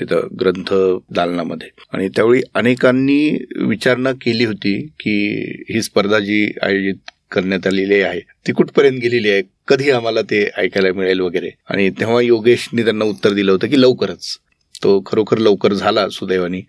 तिथं 0.00 0.28
ग्रंथ 0.40 0.74
दालनामध्ये. 1.10 1.68
आणि 1.92 2.08
त्यावेळी 2.08 2.42
अनेकांनी 2.54 3.44
विचारणा 3.56 4.12
केली 4.12 4.44
होती 4.44 4.86
की 5.00 5.42
ही 5.68 5.82
स्पर्धा 5.82 6.18
जी 6.18 6.52
आयोजित 6.62 6.94
करण्यात 7.30 7.66
आलेली 7.66 8.00
आहे 8.00 8.20
ती 8.20 8.52
कुठपर्यंत 8.52 8.98
गेलेली 9.00 9.30
आहे? 9.30 9.42
कधी 9.68 9.90
आम्हाला 9.90 10.22
ते 10.22 10.50
ऐकायला 10.56 10.92
मिळेल 10.92 11.20
वगैरे? 11.20 11.50
आणि 11.68 11.90
तेव्हा 11.90 12.20
योगेशनी 12.20 12.84
त्यांना 12.84 13.04
उत्तर 13.04 13.30
दिलं 13.30 13.52
होतं 13.52 13.66
की 13.66 13.80
लवकरच. 13.80 14.38
तो 14.82 15.02
खरोखर 15.06 15.38
लवकर 15.38 15.72
झाला 15.72 16.08
सुदैवानी. 16.08 16.62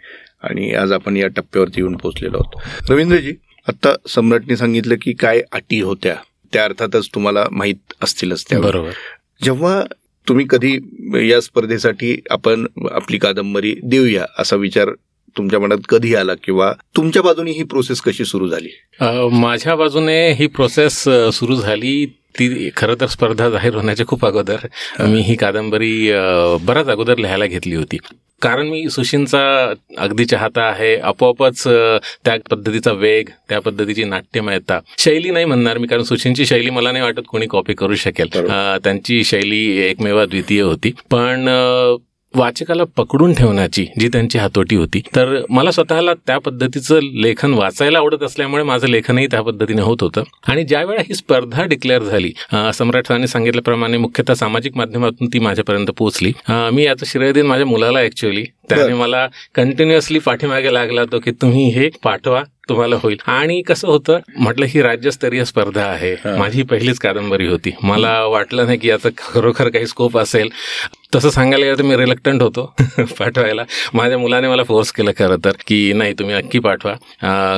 आणि 0.44 0.74
आज 0.74 0.92
आपण 0.92 1.18
या 1.18 1.28
टप्प्यावरती 1.28 1.82
येऊन 1.82 1.98
पोहोचलेलो 1.98 2.38
आहोत. 2.38 2.92
रवींद्रजी 2.92 3.34
आता 3.68 3.96
सम्राटने 4.08 4.58
सांगितलं 4.58 4.96
की 5.02 5.14
काय 5.14 5.42
अटी 5.52 5.82
होत्या 5.82 6.16
त्या 6.54 6.64
अर्थातच 6.64 7.10
तुम्हाला 7.16 7.46
माहीत 7.52 7.94
असतीलच 8.04 8.46
त्या 8.50 8.60
बरोबर. 8.60 8.92
जेव्हा 9.44 9.84
तुम्ही 10.28 10.46
कधी 10.50 10.78
या 11.30 11.42
स्पर्धेसाठी 11.42 12.22
आपण 12.30 12.66
आपली 12.92 13.18
कादंबरी 13.18 13.76
देऊया 13.84 14.26
असा 14.40 14.56
विचार 14.56 14.90
तुमच्या 15.38 15.60
मनात 15.60 15.88
कधी 15.90 16.14
आला 16.16 16.34
किंवा 16.44 16.72
तुमच्या 16.96 17.22
बाजूने 17.22 17.52
ही 17.52 17.64
प्रोसेस 17.64 18.02
कशी 18.02 18.26
सुरू 18.26 18.48
झाली? 18.48 18.70
माझ्या 19.40 19.76
बाजूने 19.76 20.20
ही 20.34 20.48
प्रोसेस 20.48 21.04
सुरू 21.34 21.56
झाली. 21.56 22.06
ती 22.40 22.70
खरं 22.78 22.96
तर 23.02 23.06
स्पर्धा 23.08 23.50
जाहीर 23.50 23.76
होण्याच्या 23.76 24.06
खूप 24.06 24.26
अगोदर 24.26 24.68
मी 25.02 25.22
ही 25.22 25.36
कादंबरी 25.36 26.12
बराच 26.62 26.88
अगोदर 26.88 27.18
लिहायला 27.18 27.46
घेतली 27.46 27.76
होती. 27.76 27.98
कारण 28.42 28.68
मी 28.68 28.90
सुशींचा 28.90 29.40
अगदी 29.98 30.26
चाहता 30.26 30.64
आहे. 30.64 30.96
आपोआपच 30.96 31.64
त्या 31.64 32.36
पद्धतीचा 32.52 32.92
वेग 32.92 33.30
त्या 33.50 33.60
पद्धतीची 33.62 34.04
नाट्यमयता. 34.04 34.80
शैली 35.00 35.30
नाही 35.30 35.46
म्हणणार 35.46 35.78
मी 35.78 35.88
कारण 35.88 36.04
सुशींची 36.04 36.46
शैली 36.46 36.70
मला 36.70 36.92
नाही 36.92 37.04
वाटत 37.04 37.28
कोणी 37.28 37.46
कॉपी 37.46 37.74
करू 37.74 37.96
शकेल. 37.96 38.30
त्यांची 38.84 39.24
शैली 39.24 39.66
एकमेवा 39.86 40.26
द्वितीय 40.26 40.62
होती. 40.62 40.92
पण 41.12 41.46
वाचकाला 42.38 42.84
पकडून 42.98 43.34
ठेवण्याची 43.34 43.86
जी 44.00 44.08
त्यांची 44.08 44.38
हातोटी 44.38 44.76
होती. 44.76 45.02
तर 45.16 45.36
मला 45.50 45.72
स्वतःला 45.72 46.14
त्या 46.28 46.38
पद्धतीचं 46.38 47.00
लेखन 47.22 47.54
वाचायला 47.54 47.98
आवडत 47.98 48.24
असल्यामुळे 48.24 48.64
माझं 48.64 48.88
लेखनही 48.88 49.28
त्या 49.28 49.42
पद्धतीने 49.42 49.82
होत 49.82 49.98
होतं. 50.02 50.24
आणि 50.48 50.64
ज्या 50.64 50.84
वेळा 50.86 51.02
ही 51.08 51.16
स्पर्धा 51.16 51.64
डिक्लेअर 51.66 52.04
झाली 52.04 52.32
सम्राट 52.74 53.08
सरांनी 53.08 53.28
सांगितल्याप्रमाणे 53.28 53.98
मुख्यतः 53.98 54.34
सामाजिक 54.34 54.78
माध्यमातून 54.78 55.28
ती 55.34 55.40
माझ्यापर्यंत 55.40 55.88
पोहोचली. 55.98 56.32
मी 56.50 56.86
याचं 56.86 57.06
श्रेय 57.06 57.32
देईन 57.34 57.46
माझ्या 57.46 57.66
मुलाला 57.68 58.02
ऍक्च्युअली 58.02 58.44
त्याने 58.70 58.94
मला 58.94 59.28
कंटिन्युअसली 59.56 60.20
पाठीमागे 60.20 60.74
लागला 60.74 61.04
तो 61.12 61.20
की 61.20 61.32
तुम्ही 61.42 61.70
हे 61.72 61.90
पाठवा 62.04 62.44
तुम्हाला 62.70 62.96
होईल. 63.02 63.18
आणि 63.28 63.62
कसं 63.62 63.88
होतं 63.88 64.20
म्हटलं 64.36 64.66
ही 64.70 64.82
राज्यस्तरीय 64.82 65.44
स्पर्धा 65.46 65.84
आहे. 65.84 66.16
माझी 66.38 66.64
पहिलीच 66.64 66.98
कादंबरी 67.00 67.48
होती. 67.48 67.72
मला 67.84 68.12
वाटलं 68.26 68.66
नाही 68.66 68.78
की 68.78 68.90
याचा 68.90 69.10
खरोखर 69.18 69.70
काही 69.70 69.88
स्कोप 69.88 70.18
असेल. 70.18 70.50
तसं 71.16 71.30
सांगायला 71.30 71.66
गेलं 71.66 71.78
तर 71.78 71.84
मी 71.84 71.96
रिलक्टंट 71.98 72.42
होतो 72.42 72.64
पाठवायला. 73.20 73.64
माझ्या 73.94 74.18
मुलाने 74.18 74.48
मला 74.48 74.64
फोर्स 74.64 74.92
केलं 74.92 75.12
खरं 75.18 75.38
तर 75.46 75.52
की 75.68 75.78
नाही 75.94 76.14
तुम्ही 76.20 76.36
नक्की 76.36 76.60
पाठवा. 76.60 76.94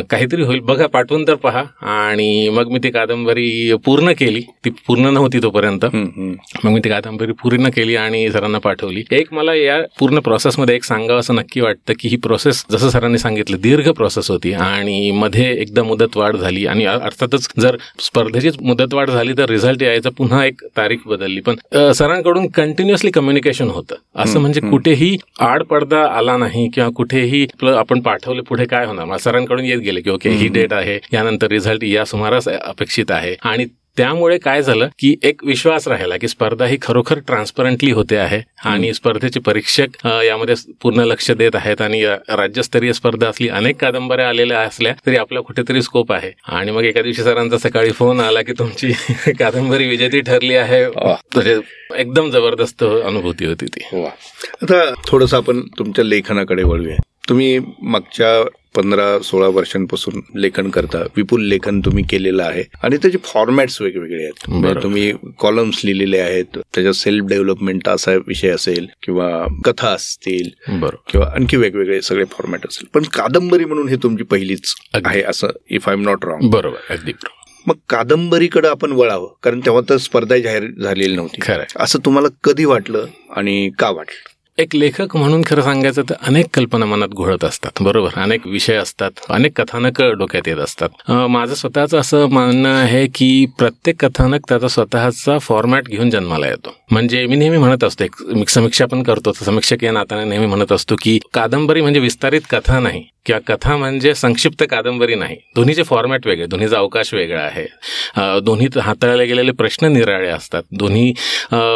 काहीतरी 0.10 0.44
होईल. 0.44 0.60
बघा 0.60 0.88
पाठवून 0.88 1.28
तर 1.28 1.36
पहा. 1.36 1.64
आणि 1.94 2.50
मग 2.54 2.72
मी 2.72 2.80
ती 2.84 2.90
कादंबरी 2.92 3.74
पूर्ण 3.86 4.12
केली. 4.20 4.42
ती 4.66 4.70
पूर्ण 4.88 5.14
नव्हती 5.14 5.42
तोपर्यंत. 5.44 5.86
मग 5.96 6.72
मी 6.72 6.80
ती 6.84 6.90
कादंबरी 6.90 7.32
पूर्ण 7.42 7.70
केली 7.76 7.96
आणि 7.96 8.30
सरांना 8.32 8.60
पाठवली. 8.60 9.04
एक 9.12 9.34
मला 9.34 9.54
या 9.54 9.80
पूर्ण 10.00 10.20
प्रोसेसमध्ये 10.20 10.76
एक 10.76 10.84
सांगावं 10.84 11.20
असं 11.20 11.36
नक्की 11.36 11.62
वाटतं 11.62 11.94
की 12.00 12.10
ही 12.10 12.18
प्रोसेस 12.18 12.64
जसं 12.72 12.90
सरांनी 12.90 13.18
सांगितलं 13.18 13.58
दीर्घ 13.62 13.90
प्रोसेस 13.90 14.30
होती 14.32 14.54
आणि 14.54 15.12
मध्ये 15.12 15.52
एकदा 15.62 15.84
मुदतवाढ 15.84 16.36
झाली. 16.36 16.66
आणि 16.66 16.86
अर्थातच 16.86 17.48
जर 17.60 17.78
स्पर्धेचीच 18.00 18.58
मुदतवाढ 18.62 19.10
झाली 19.10 19.34
तर 19.38 19.50
रिझल्ट 19.50 19.84
यायचा 19.84 20.10
पुन्हा 20.18 20.46
एक 20.46 20.62
तारीख 20.78 21.08
बदलली. 21.08 21.42
पण 21.42 21.92
सरांकडून 21.94 22.48
कंटिन्युअसली 22.56 23.12
कम्युनिकेशन 23.40 23.70
होतं 23.70 23.96
असं 24.16 24.40
म्हणजे. 24.40 24.62
कुठेही 24.62 25.16
आड 25.40 25.64
पडदा 25.64 26.04
आला 26.18 26.38
नाही 26.38 26.68
किंवा 26.70 26.90
कुठेही 26.90 27.46
आपण 27.68 28.00
पाठवले 28.02 28.42
पुढे 28.42 28.66
काय 28.66 28.86
होणार 28.86 29.18
सरांकडून 29.18 29.66
येत 29.66 29.80
गेले 29.80 30.02
की 30.02 30.10
ओके 30.10 30.30
ही. 30.30 30.48
डेट 30.50 30.74
आहे 30.74 31.00
यानंतर 31.14 31.48
रिझल्ट 31.48 31.84
या 31.84 32.06
सुमारास 32.06 32.48
अपेक्षित 32.50 33.12
आहे 33.12 33.36
आणि 33.44 33.66
त्यामुळे 34.00 34.38
काय 34.38 34.62
झालं 34.62 34.88
की 35.00 35.16
एक 35.24 35.44
विश्वास 35.44 35.88
राहिला 35.88 36.18
की 36.18 36.28
स्पर्धा 36.28 36.66
ही 36.66 36.78
खरोखर 36.82 37.20
ट्रान्सपरंटली 37.20 37.92
होते 37.92 38.18
आहे 38.18 38.42
आणि 38.66 38.94
स्पर्धेचे 38.94 39.40
परीक्षक 39.40 40.08
यामध्ये 40.26 40.56
पूर्ण 40.82 41.00
लक्ष 41.00 41.32
देत 41.32 41.52
आहेत 41.54 41.82
आणि 41.82 42.06
राज्यस्तरीय 42.30 42.94
स्पर्धा 42.94 43.28
असली 43.28 43.50
अनेक 43.50 43.82
कादंबऱ्या 43.82 44.30
आलेल्या 44.30 44.60
असल्या 44.60 44.94
तरी 45.06 45.16
आपला 45.16 45.40
कुठेतरी 45.40 45.82
स्कोप 45.82 46.12
आहे. 46.12 46.32
आणि 46.48 46.72
मग 46.72 46.84
एका 46.84 47.02
दिवशी 47.02 47.24
सरांचा 47.24 47.58
सकाळी 47.58 47.92
फोन 47.92 48.20
आला 48.20 48.42
की 48.42 48.54
तुमची 48.54 48.92
कादंबरी 49.40 49.88
विजेती 49.88 50.22
ठरली 50.22 50.56
आहे. 50.56 50.86
म्हणजे 50.86 51.60
एकदम 51.96 52.30
जबरदस्त 52.30 52.84
अनुभूती 52.84 53.46
होती 53.46 53.66
ती. 53.66 54.06
आता 54.62 54.94
थोडंसं 55.08 55.38
आपण 55.38 55.62
तुमच्या 55.80 56.06
लेखनाकडे 56.06 56.64
वळूया. 56.64 56.96
तुम्ही 57.30 57.60
मागच्या 57.82 58.50
पंधरा 58.76 59.20
सोळा 59.20 59.48
वर्षांपासून 59.48 60.22
लेखन 60.36 60.70
करता. 60.70 60.98
विपुल 61.18 61.44
लेखन 61.46 61.80
तुम्ही 61.80 62.04
केलेलं 62.04 62.44
आहे. 62.44 62.64
आणि 62.84 62.98
त्याचे 62.98 63.18
फॉर्मॅट्स 63.18 63.82
वेगवेगळे 63.82 64.24
आहेत. 64.24 64.50
म्हणजे. 64.50 64.84
तुम्ही 64.84 65.14
कॉलम्स 65.40 65.82
लिहिलेले 65.86 66.18
आहेत. 66.18 66.46
त्याच्यात 66.54 66.94
सेल्फ 66.94 67.26
डेव्हलपमेंट 67.26 67.90
असा 67.90 68.14
विषय 68.14 68.50
असेल 68.50 68.88
किंवा 69.04 69.46
कथा 69.66 69.88
असतील 69.88 70.78
बरोबर. 70.80 70.96
किंवा 71.12 71.28
आणखी 71.36 71.58
वेगवेगळे 71.58 72.02
सगळे 72.02 72.26
फॉर्मॅट 72.26 72.66
असेल. 72.66 72.88
पण 72.94 73.04
कादंबरी 73.04 73.66
म्हणून 73.66 73.90
हे 73.90 73.96
तुमची 73.96 74.24
पहिलीच. 74.24 74.76
आहे 75.06 75.24
असं 75.24 75.48
if 75.70 75.90
I 75.90 75.96
am 75.96 76.02
not 76.02 76.26
wrong 76.26 76.50
बरोबर. 76.50 76.94
अगदी 76.94 77.12
मग 77.68 77.76
कादंबरीकडे 77.90 78.68
आपण 78.68 78.92
वळावं. 78.92 79.28
कारण 79.44 79.60
तेव्हा 79.60 79.82
तर 79.90 79.98
स्पर्धा 79.98 80.38
जाहीर 80.38 80.64
झालेली 80.84 81.16
नव्हती. 81.16 81.42
असं 81.76 82.00
तुम्हाला 82.00 82.28
कधी 82.44 82.66
वाटलं 82.66 83.06
आणि 83.36 83.72
का 83.80 83.90
वाटलं? 83.90 84.39
एक 84.60 84.76
लेखक 84.76 85.16
म्हणून 85.16 85.42
खरं 85.46 85.62
सांगायचं 85.62 86.02
तर 86.10 86.14
अनेक 86.28 86.46
कल्पना 86.54 86.86
मनात 86.86 87.08
घोळत 87.08 87.44
असतात. 87.44 87.72
बरोबर? 87.82 88.10
अनेक 88.16 88.48
विषय 88.48 88.76
असतात. 88.76 89.12
अनेक 89.30 89.62
कथानक 89.62 90.02
डोक्यात 90.02 90.48
येत 90.48 90.58
असतात. 90.58 90.90
माझं 91.12 91.56
स्वतःचं 91.56 92.00
असं 92.00 92.26
मानणं 92.30 92.76
आहे 92.76 93.08
की 93.16 93.46
प्रत्येक 93.58 94.06
कथानक 94.06 94.40
त्याचा 94.50 94.68
स्वतःचा 94.68 95.38
फॉर्मॅट 95.40 95.88
घेऊन 95.88 96.10
जन्माला 96.10 96.48
येतो. 96.48 96.76
म्हणजे 96.92 97.26
मी 97.26 97.36
नेहमी 97.36 97.58
म्हणत 97.58 97.84
असतो 97.84 98.04
एक 98.04 98.50
समीक्षा 98.50 98.86
पण 98.86 99.04
करतो. 99.04 99.32
समीक्षक 99.34 99.84
या 99.84 99.92
नात्याने 99.92 100.24
नेहमी 100.30 100.46
म्हणत 100.46 100.72
असतो 100.72 100.96
की 101.02 101.20
कादंबरी 101.34 101.82
म्हणजे 101.82 102.00
विस्तारित 102.00 102.42
कथा 102.50 102.80
नाही. 102.80 103.04
किंवा 103.30 103.56
कथा 103.56 103.76
म्हणजे 103.78 104.14
संक्षिप्त 104.16 104.64
कादंबरी 104.70 105.16
नाही. 105.16 105.36
दोन्हीचे 105.56 105.84
फॉर्मॅट 105.84 106.26
वेगळे 106.28 106.46
दोन्हीचा 106.46 106.78
अवकाश 106.78 107.14
वेगळा 107.14 107.42
आहे. 107.42 107.66
दोन्हीत 108.42 108.78
हाताळले 108.78 109.26
गेलेले 109.26 109.52
प्रश्न 109.52 109.92
निराळे 109.94 110.30
असतात. 110.30 110.64
दोन्ही 110.72 111.14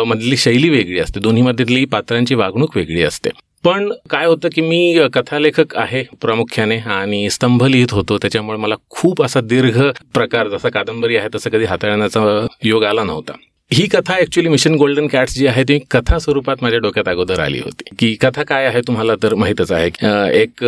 मधली 0.08 0.38
शैली 0.38 0.70
वेगळी 0.70 1.00
असते. 1.00 1.20
दोन्हीमधली 1.20 1.86
पात्रांची 1.86 2.36
वागणूक 2.36 2.78
वेगळी 2.78 3.04
असते. 3.04 3.30
पण 3.64 3.92
काय 4.10 4.26
होतं 4.26 4.50
की 4.56 4.62
मी 4.62 5.08
कथालेखक 5.14 5.76
आहे 5.78 6.04
प्रामुख्याने 6.22 6.78
आणि 6.78 7.30
स्तंभ 7.30 7.64
लिहित 7.64 7.92
होतो. 7.92 8.18
त्याच्यामुळे 8.18 8.58
मला 8.58 8.76
खूप 8.90 9.24
असा 9.24 9.42
दीर्घ 9.42 9.82
प्रकार 10.14 10.48
जसा 10.48 10.70
कादंबरी 10.70 11.18
आहे 11.18 11.28
तसं 11.36 11.50
कधी 11.50 11.66
हाताळण्याचा 11.66 12.48
योग 12.64 12.84
आला 12.84 13.04
नव्हता. 13.04 13.34
ही 13.72 13.86
कथा 13.88 14.16
ऍक्च्युली 14.22 14.50
मिशन 14.50 14.76
गोल्डन 14.78 15.08
कॅट्स 15.08 15.34
जी 15.36 15.46
आहे 15.48 15.64
ती 15.68 15.78
कथा 15.92 16.18
स्वरूपात 16.20 16.56
माझ्या 16.62 16.80
डोक्यात 16.80 17.08
अगोदर 17.10 17.40
आली 17.40 17.60
होती. 17.60 17.84
की 18.00 18.14
कथा 18.22 18.44
काय 18.44 18.66
आहे 18.66 18.82
तुम्हाला 18.88 19.14
तर 19.24 19.34
माहीतच 19.36 19.72
आहे. 19.72 19.90
एक 20.42 20.64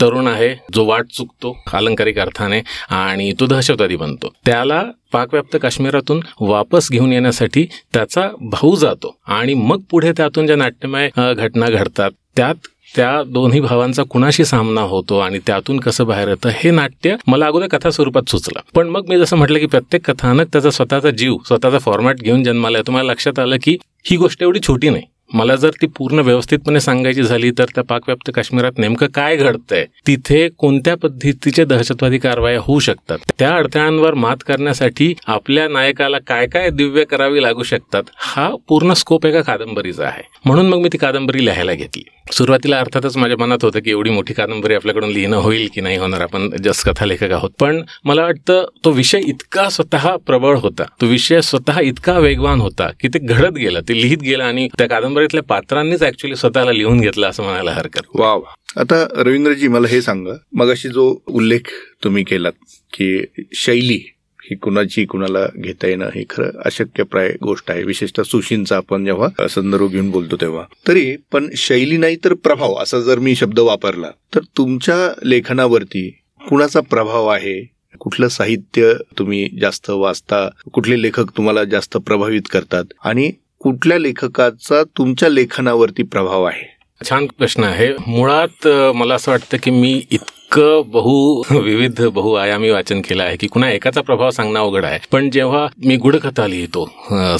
तरुण 0.00 0.26
आहे 0.26 0.48
जो 0.74 0.84
वाट 0.86 1.06
चुकतो 1.16 1.56
अलंकारिक 1.72 2.18
अर्थाने 2.18 2.60
आणि 2.90 3.32
तो 3.40 3.46
दहशतवादी 3.46 3.96
बनतो. 3.96 4.32
त्याला 4.46 4.82
पाकव्याप्त 5.12 5.56
काश्मीरातून 5.62 6.20
वापस 6.40 6.90
घेऊन 6.92 7.12
येण्यासाठी 7.12 7.66
त्याचा 7.94 8.28
भाऊ 8.50 8.74
जातो. 8.76 9.16
आणि 9.26 9.54
मग 9.54 9.80
पुढे 9.90 10.12
त्यातून 10.16 10.46
ज्या 10.46 10.56
नाट्यमय 10.56 11.08
घटना 11.16 11.68
घडतात 11.68 12.10
त्यात 12.36 12.66
त्या 12.96 13.22
दोन्ही 13.22 13.60
भावांचा 13.60 14.02
कुणाशी 14.02 14.44
सामना 14.44 14.80
होतो 14.80 15.18
आणि 15.18 15.38
त्यातून 15.46 15.80
कसं 15.80 16.06
बाहेर 16.06 16.28
येतं 16.28 16.48
हे 16.52 16.70
नाट्य 16.70 17.16
मला 17.26 17.46
अगोदर 17.46 17.66
कथा 17.66 17.90
स्वरूपात 17.90 18.30
सुचलं. 18.30 18.60
पण 18.74 18.88
मग 18.88 19.08
मी 19.08 19.18
जसं 19.18 19.36
म्हटलं 19.36 19.58
की 19.58 19.66
प्रत्येक 19.66 20.10
कथानक 20.10 20.46
त्याचा 20.52 20.70
स्वतःचा 20.70 21.10
जीव 21.10 21.36
स्वतःचा 21.46 21.78
फॉर्मॅट 21.78 22.16
घेऊन 22.16 22.42
जन्माला 22.42 22.78
येतो. 22.78 22.92
मला 22.92 23.12
लक्षात 23.12 23.38
आलं 23.38 23.56
की 23.62 23.78
ही 24.04 24.16
गोष्ट 24.16 24.42
एवढी 24.42 24.60
छोटी 24.60 24.90
नाही. 24.90 25.02
मला 25.30 25.54
जर 25.56 25.70
ती 25.82 25.86
पूर्ण 25.86 26.18
व्यवस्थितपणे 26.18 26.80
सांगायची 26.80 27.22
झाली 27.22 27.50
तर 27.50 27.64
त्या 27.74 27.84
पाकव्याप्त 27.84 28.30
काश्मीरात 28.34 28.78
नेमकं 28.78 29.06
काय 29.06 29.36
घडतंय 29.36 29.84
तिथे 30.06 30.48
कोणत्या 30.58 30.96
पद्धतीचे 30.96 31.64
दहशतवादी 31.64 32.18
कारवाया 32.18 32.60
होऊ 32.60 32.78
शकतात 32.78 33.30
त्या 33.38 33.54
अडथळ्यांवर 33.56 34.14
मात 34.14 34.36
करण्यासाठी 34.46 35.12
आपल्या 35.26 35.68
नायकाला 35.68 36.18
काय 36.18 36.46
काय 36.46 36.70
दिव्य 36.70 37.04
करावी 37.04 37.42
लागू 37.42 37.62
शकतात 37.62 38.02
हा 38.16 38.50
पूर्ण 38.68 38.92
स्कोप 38.92 39.26
एका 39.26 39.40
कादंबरीचा 39.42 40.06
आहे. 40.06 40.22
म्हणून 40.44 40.68
मग 40.68 40.78
मी 40.78 40.88
ती 40.92 40.98
कादंबरी 40.98 41.44
लिहायला 41.44 41.72
घेतली. 41.72 42.02
सुरुवातीला 42.32 42.78
अर्थातच 42.78 43.16
माझ्या 43.16 43.36
मनात 43.38 43.64
होतं 43.64 43.80
की 43.80 43.90
एवढी 43.90 44.10
मोठी 44.10 44.34
कादंबरी 44.34 44.74
आपल्याकडून 44.74 45.10
लिहिणं 45.10 45.36
होईल 45.36 45.68
की 45.74 45.80
नाही 45.80 45.96
होणार 45.96 46.20
आपण 46.20 46.48
जस्ट 46.64 46.88
कथालेखक 46.88 47.30
आहोत. 47.32 47.50
पण 47.60 47.80
मला 48.04 48.22
वाटतं 48.22 48.64
तो 48.84 48.90
विषय 48.90 49.20
इतका 49.26 49.68
स्वतः 49.70 50.08
प्रबळ 50.26 50.56
होता 50.56 50.84
तो 51.00 51.06
विषय 51.06 51.40
स्वतः 51.40 51.80
इतका 51.80 52.18
वेगवान 52.18 52.60
होता 52.60 52.90
की 53.00 53.08
ते 53.08 53.18
घडत 53.18 53.52
गेलं 53.52 53.80
ते 53.88 54.00
लिहित 54.00 54.18
गेलं 54.18 54.44
आणि 54.44 54.68
त्या 54.78 54.88
कादंबरी 54.88 55.17
कादंबरीतल्या 55.18 55.42
पात्रांनीच 55.42 56.02
ऍक्च्युली 56.02 56.36
स्वतःला 56.36 56.72
लिहून 56.72 57.00
घेतलं 57.00 57.28
असं 57.28 57.42
म्हणायला 57.42 57.70
हरकत. 57.70 58.00
वा 58.14 58.34
वा. 58.34 58.80
आता 58.80 59.06
रवींद्रजी 59.16 59.68
मला 59.68 59.88
हे 59.88 60.02
सांगा. 60.02 60.32
मगाशी 60.52 60.88
जो 60.88 61.16
उल्लेख 61.26 61.70
तुम्ही 62.04 62.24
केलात 62.24 62.52
की 62.92 63.24
शैली 63.54 64.14
ही 64.42 64.54
कुणाची 64.56 65.04
कुणाला 65.04 65.46
घेता 65.56 65.86
येणं 65.86 66.08
हे 66.14 66.24
खरं 66.30 66.50
अशक्यप्राय 66.64 67.32
गोष्ट 67.42 67.70
आहे. 67.70 67.82
विशेषतः 67.82 68.22
सुशींचा 68.22 68.76
आपण 68.76 69.04
जेव्हा 69.04 69.48
संदर्भ 69.48 69.90
घेऊन 69.90 70.10
बोलतो 70.10 70.36
तेव्हा. 70.36 70.64
तरी 70.88 71.16
पण 71.32 71.48
शैली 71.56 71.96
नाही 71.96 72.16
तर 72.24 72.34
प्रभाव 72.34 72.74
असा 72.74 73.00
जर 73.00 73.18
मी 73.18 73.34
शब्द 73.34 73.58
वापरला 73.58 74.10
तर 74.34 74.40
तुमच्या 74.56 75.20
लेखनावरती 75.24 76.18
कुणाचा 76.48 76.80
प्रभाव 76.80 77.26
आहे? 77.26 77.70
कुठलं 77.98 78.28
साहित्य 78.28 78.92
तुम्ही 79.18 79.48
जास्त 79.60 79.90
वाचता? 79.90 80.48
कुठले 80.72 81.02
लेखक 81.02 81.36
तुम्हाला 81.36 81.64
जास्त 81.64 81.96
प्रभावित 81.96 82.42
करतात? 82.50 82.84
आणि 83.04 83.32
कुठल्या 83.58 83.98
लेखकाचा 83.98 84.82
तुमच्या 84.98 85.28
लेखनावरती 85.28 86.02
प्रभाव 86.02 86.44
आहे? 86.44 86.76
छान 87.04 87.26
प्रश्न 87.38 87.64
आहे. 87.64 87.92
मुळात 88.06 88.68
मला 88.94 89.14
असं 89.14 89.30
वाटतं 89.30 89.56
की 89.62 89.70
मी 89.70 90.02
इतकं 90.48 90.90
बहु 90.92 91.60
विविध 91.62 92.00
बहुआयामी 92.14 92.70
वाचन 92.70 93.00
केलं 93.08 93.22
आहे 93.22 93.36
की 93.36 93.46
कुणा 93.46 93.70
एकाचा 93.70 94.00
प्रभाव 94.00 94.30
सांगणं 94.30 94.58
अवघड 94.60 94.84
आहे. 94.84 94.98
पण 95.12 95.28
जेव्हा 95.30 95.66
मी 95.86 95.96
गुढकथा 95.96 96.46
लिहितो 96.46 96.88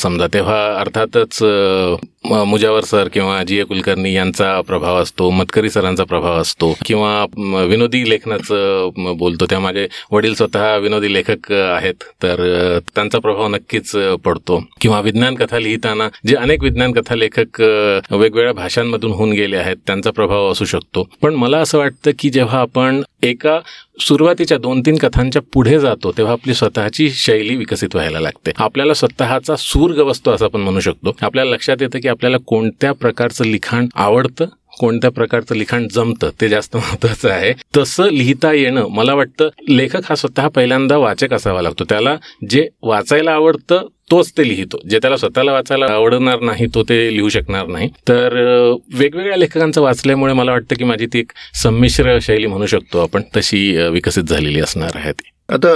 समजा 0.00 0.27
तेव्हा 0.35 0.59
अर्थातच 0.81 1.43
मुजावर 2.47 2.85
सर 2.85 3.09
किंवा 3.12 3.43
जी 3.49 3.59
ए 3.59 3.62
कुलकर्णी 3.65 4.12
यांचा 4.15 4.61
प्रभाव 4.67 4.97
असतो 5.03 5.29
मतकरी 5.31 5.71
सरांचा 5.71 6.05
प्रभाव 6.05 6.41
असतो 6.41 6.73
किंवा 6.87 7.65
विनोदी 7.69 8.09
लेखनाचं 8.11 9.15
बोलतो 9.19 9.47
त्या 9.50 9.59
माझे 9.61 9.87
वडील 10.12 10.35
स्वतः 10.35 10.77
विनोदी 10.83 11.12
लेखक 11.12 11.53
आहेत 11.53 12.05
तर 12.23 12.43
त्यांचा 12.95 13.19
प्रभाव 13.19 13.49
नक्कीच 13.55 13.93
पडतो. 14.25 14.62
किंवा 14.81 15.00
विज्ञान 15.00 15.35
कथा 15.35 15.59
लिहिताना 15.59 16.09
जे 16.27 16.37
अनेक 16.37 16.62
विज्ञान 16.62 16.93
कथा 16.93 17.15
लेखक 17.17 17.61
वेगवेगळ्या 17.61 18.53
भाषांमधून 18.53 19.12
होऊन 19.12 19.33
गेले 19.33 19.57
आहेत 19.57 19.77
त्यांचा 19.87 20.11
प्रभाव 20.11 20.50
असू 20.50 20.65
शकतो. 20.65 21.09
पण 21.23 21.35
मला 21.35 21.59
असं 21.59 21.79
वाटतं 21.79 22.11
की 22.19 22.31
जेव्हा 22.31 22.61
आपण 22.61 22.98
एका 23.23 23.61
सुरुवातीच्या 24.00 24.59
दोन 24.59 24.81
तीन 24.81 24.97
कथांच्या 24.97 25.43
पुढे 25.52 25.78
जातो 25.78 26.12
तेव्हा 26.12 26.33
आपली 26.33 26.55
स्वतःची 26.55 27.11
शैली 27.11 27.57
विकसित 27.57 27.88
व्हायला 27.95 28.21
लागते. 28.21 28.52
आपल्याला 28.57 28.95
स्वतःचा 28.95 29.57
सूर 29.57 29.90
गवसतो 29.90 30.31
असं 30.31 30.45
आपण 30.45 30.61
म्हणू 30.61 30.81
शकतो. 30.81 31.17
आपल्याला 31.21 31.50
लक्षात 31.50 31.76
येतं 31.81 32.00
की 32.00 32.09
आपल्याला 32.09 32.37
कोणत्या 32.47 32.93
प्रकारचं 32.93 33.45
लिखाण 33.45 33.87
आवडतं 33.95 34.47
कोणत्या 34.78 35.11
प्रकारचं 35.11 35.54
लिखाण 35.54 35.87
जमतं 35.92 36.30
ते 36.40 36.49
जास्त 36.49 36.76
महत्वाचं 36.76 37.30
आहे. 37.30 37.52
तसं 37.76 38.11
लिहिता 38.12 38.52
येणं 38.52 38.87
मला 38.90 39.14
वाटतं 39.14 39.49
लेखक 39.68 40.00
हा 40.04 40.14
स्वतः 40.14 40.49
पहिल्यांदा 40.49 40.97
वाचक 40.97 41.32
असावा 41.32 41.62
लागतो. 41.62 41.85
त्याला 41.85 42.16
जे 42.50 42.68
वाचायला 42.82 43.32
आवडतं 43.32 43.87
तोच 44.11 44.32
ते 44.38 44.49
लिहितो. 44.49 44.78
जे 44.90 44.99
त्याला 44.99 45.16
स्वतःला 45.16 45.52
वाचायला 45.52 45.87
आवडणार 45.92 46.40
नाही 46.40 46.66
तो 46.75 46.82
ते 46.82 46.97
लिहू 47.14 47.28
शकणार 47.28 47.66
नाही. 47.66 47.88
तर 48.08 48.35
वेगवेगळ्या 48.94 49.37
लेखकांचं 49.37 49.80
वाचल्यामुळे 49.82 50.32
मला 50.32 50.52
वाटतं 50.52 50.76
की 50.76 50.85
माझी 50.85 51.06
ती 51.06 51.18
एक 51.18 51.32
संमिश्र 51.62 52.18
शैली 52.23 52.47
म्हणू 52.47 52.66
शकतो 52.66 53.02
आपण. 53.02 53.23
तशी 53.37 53.61
विकसित 53.92 54.25
झालेली 54.25 54.61
असणार 54.61 54.90
आहे 54.94 55.12
ती. 55.12 55.30
आता 55.49 55.68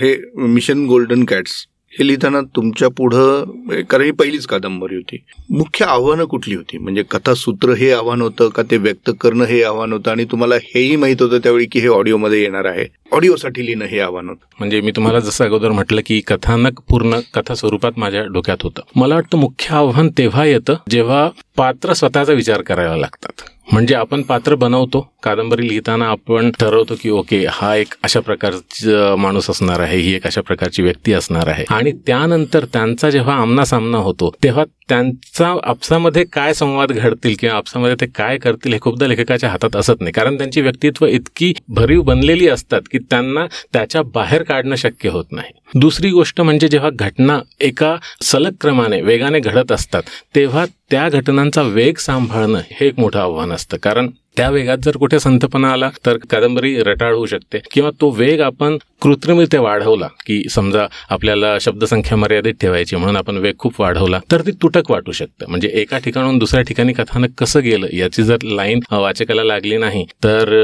हे 0.00 0.14
मिशन 0.36 0.86
गोल्डन 0.86 1.24
कॅट्स 1.24 1.52
हे 1.98 2.06
लिहिताना 2.06 2.40
तुमच्या 2.40 2.88
पुढं 2.88 3.44
कारण 3.90 4.04
ही 4.04 4.10
पहिलीच 4.10 4.46
कादंबरी 4.46 4.94
होती. 4.94 5.24
मुख्य 5.50 5.84
आव्हानं 5.84 6.24
कुठली 6.24 6.54
होती? 6.54 6.78
म्हणजे 6.78 7.02
कथासूत्र 7.10 7.70
हे 7.72 7.92
आव्हान 7.92 8.22
होतं 8.22 8.48
का 8.48 8.62
ते 8.62 8.76
व्यक्त 8.76 9.10
करणं 9.20 9.44
हे 9.44 9.62
आव्हान 9.62 9.92
होतं? 9.92 10.10
आणि 10.10 10.24
तुम्हाला 10.24 10.54
हेही 10.54 10.96
माहीत 10.96 11.22
होतं 11.22 11.38
त्यावेळी 11.38 11.66
की 11.66 11.78
हे 11.78 11.88
ऑडिओमध्ये 11.88 12.42
येणार 12.42 12.64
आहे. 12.64 12.84
ऑडिओसाठी 13.12 13.66
लिहिणं 13.66 13.84
हे 13.84 14.00
आव्हान 14.00 14.28
होतं. 14.28 14.46
म्हणजे 14.58 14.80
मी 14.80 14.90
तुम्हाला 14.90 15.20
जसं 15.20 15.44
अगोदर 15.44 15.70
म्हटलं 15.70 16.00
की 16.06 16.20
कथानक 16.26 16.80
पूर्ण 16.88 17.20
कथा 17.34 17.54
स्वरूपात 17.54 17.92
माझ्या 17.96 18.24
डोक्यात 18.24 18.62
होतं. 18.62 18.82
मला 18.96 19.14
वाटतं 19.14 19.38
मुख्य 19.38 19.74
आव्हान 19.76 20.08
तेव्हा 20.18 20.44
येतं 20.44 20.74
जेव्हा 20.90 21.30
पात्र 21.56 21.92
स्वतःचा 21.92 22.32
विचार 22.32 22.62
करायला 22.62 22.96
लागतात. 22.96 23.32
म्हणजे 23.72 23.94
आपण 23.94 24.22
पात्र 24.22 24.54
बनवतो. 24.54 25.00
कादंबरी 25.22 25.68
लिहिताना 25.68 26.06
आपण 26.08 26.50
ठरवतो 26.60 26.94
की 27.02 27.10
ओके 27.10 27.44
हा 27.50 27.74
एक 27.76 27.94
अशा 28.04 28.20
प्रकारचा 28.20 29.14
माणूस 29.16 29.50
असणार 29.50 29.80
आहे 29.80 29.98
ही 29.98 30.14
एक 30.14 30.26
अशा 30.26 30.40
प्रकारची 30.40 30.82
व्यक्ती 30.82 31.12
असणार 31.12 31.48
आहे. 31.48 31.64
आणि 31.70 31.92
त्यानंतर 32.06 32.64
त्यांचा 32.64 33.10
जेव्हा 33.10 33.34
आमना 33.34 33.64
सामना 33.64 33.98
होतो 33.98 34.30
तेव्हा 34.44 34.64
त्यांचा 34.88 35.54
आपसामध्ये 35.62 36.24
काय 36.32 36.54
संवाद 36.54 36.92
घडतील 36.92 37.34
किंवा 37.40 37.56
आपसामध्ये 37.56 37.96
ते 38.00 38.06
काय 38.14 38.38
करतील 38.38 38.72
हे 38.72 38.78
खूपदा 38.80 39.06
लेखकाच्या 39.06 39.50
हातात 39.50 39.76
असत 39.76 40.00
नाही. 40.00 40.12
कारण 40.12 40.36
त्यांची 40.38 40.60
व्यक्तित्व 40.60 41.06
इतकी 41.06 41.52
भरीव 41.68 42.02
बनलेली 42.02 42.48
असतात 42.48 42.82
की 42.92 42.98
त्यांना 43.10 43.46
त्याच्या 43.72 44.02
बाहेर 44.14 44.42
काढणं 44.42 44.76
शक्य 44.76 45.08
होत 45.08 45.32
नाही. 45.32 45.52
दुसरी 45.74 46.10
गोष्ट 46.10 46.40
म्हणजे 46.40 46.68
जेव्हा 46.68 46.90
घटना 46.92 47.38
एका 47.60 47.96
सलग 48.22 48.52
क्रमाने 48.60 49.00
वेगाने 49.02 49.40
घडत 49.40 49.72
असतात 49.72 50.02
तेव्हा 50.34 50.64
त्या 50.90 51.08
घटनांचा 51.08 51.62
वेग 51.62 51.96
सांभाळणं 51.98 52.60
हे 52.70 52.86
एक 52.86 52.98
मोठं 52.98 53.20
आव्हान 53.20 53.52
असतं. 53.52 53.76
कारण 53.76 54.08
त्या 54.38 54.48
वेगात 54.50 54.78
जर 54.84 54.96
कुठे 54.96 55.18
संथपणा 55.20 55.70
आला 55.72 55.88
तर 56.06 56.16
कादंबरी 56.30 56.74
रटाळ 56.82 57.14
होऊ 57.14 57.26
शकते. 57.26 57.58
किंवा 57.72 57.90
तो 58.00 58.10
वेग 58.10 58.40
आपण 58.40 58.76
कृत्रिमरित्या 59.02 59.60
वाढवला 59.60 60.06
की 60.26 60.42
समजा 60.50 60.86
आपल्याला 61.10 61.56
शब्दसंख्या 61.60 62.18
मर्यादित 62.18 62.54
ठेवायची 62.60 62.96
म्हणून 62.96 63.16
आपण 63.16 63.36
वेग 63.36 63.54
खूप 63.58 63.80
वाढवला 63.80 64.20
तर 64.32 64.42
ती 64.46 64.50
तुटक 64.62 64.90
वाटू 64.90 65.12
शकतं. 65.12 65.44
म्हणजे 65.48 65.70
एका 65.74 65.98
ठिकाणून 65.98 66.38
दुसऱ्या 66.38 66.62
ठिकाणी 66.62 66.92
कथानक 66.92 67.34
कसं 67.38 67.62
गेलं 67.62 67.86
याची 67.92 68.22
जर 68.22 68.36
लाईन 68.42 68.80
वाचकाला 68.90 69.44
लागली 69.44 69.76
नाही 69.76 70.04
तर 70.24 70.54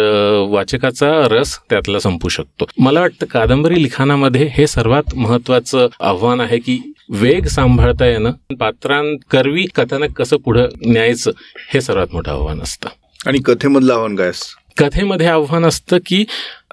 वाचकाचा 0.50 1.12
रस 1.30 1.58
त्यातला 1.70 1.98
संपू 1.98 2.28
शकतो. 2.28 2.66
मला 2.78 3.00
वाटतं 3.00 3.26
कादंबरी 3.26 3.82
लिखाणामध्ये 3.82 4.50
हे 4.52 4.66
सर्वात 4.66 5.14
महत्वाचं 5.16 5.88
आव्हान 6.00 6.40
आहे 6.40 6.58
की 6.58 6.80
वेग 7.10 7.46
सांभाळता 7.46 8.06
येणं 8.06 8.54
पात्रांकरवी 8.60 9.66
कथानक 9.74 10.18
कसं 10.18 10.36
पुढं 10.36 10.68
न्यायचं 10.86 11.30
हे 11.74 11.80
सर्वात 11.80 12.06
मोठं 12.12 12.32
आव्हान 12.32 12.60
असतं. 12.60 12.88
आणि 13.26 13.38
कथेमधलं 13.44 13.92
आव्हान 13.94 14.16
काय 14.16 14.28
असतं? 14.28 14.84
कथेमध्ये 14.84 15.26
आव्हान 15.26 15.64
असतं 15.64 15.98
की 16.06 16.24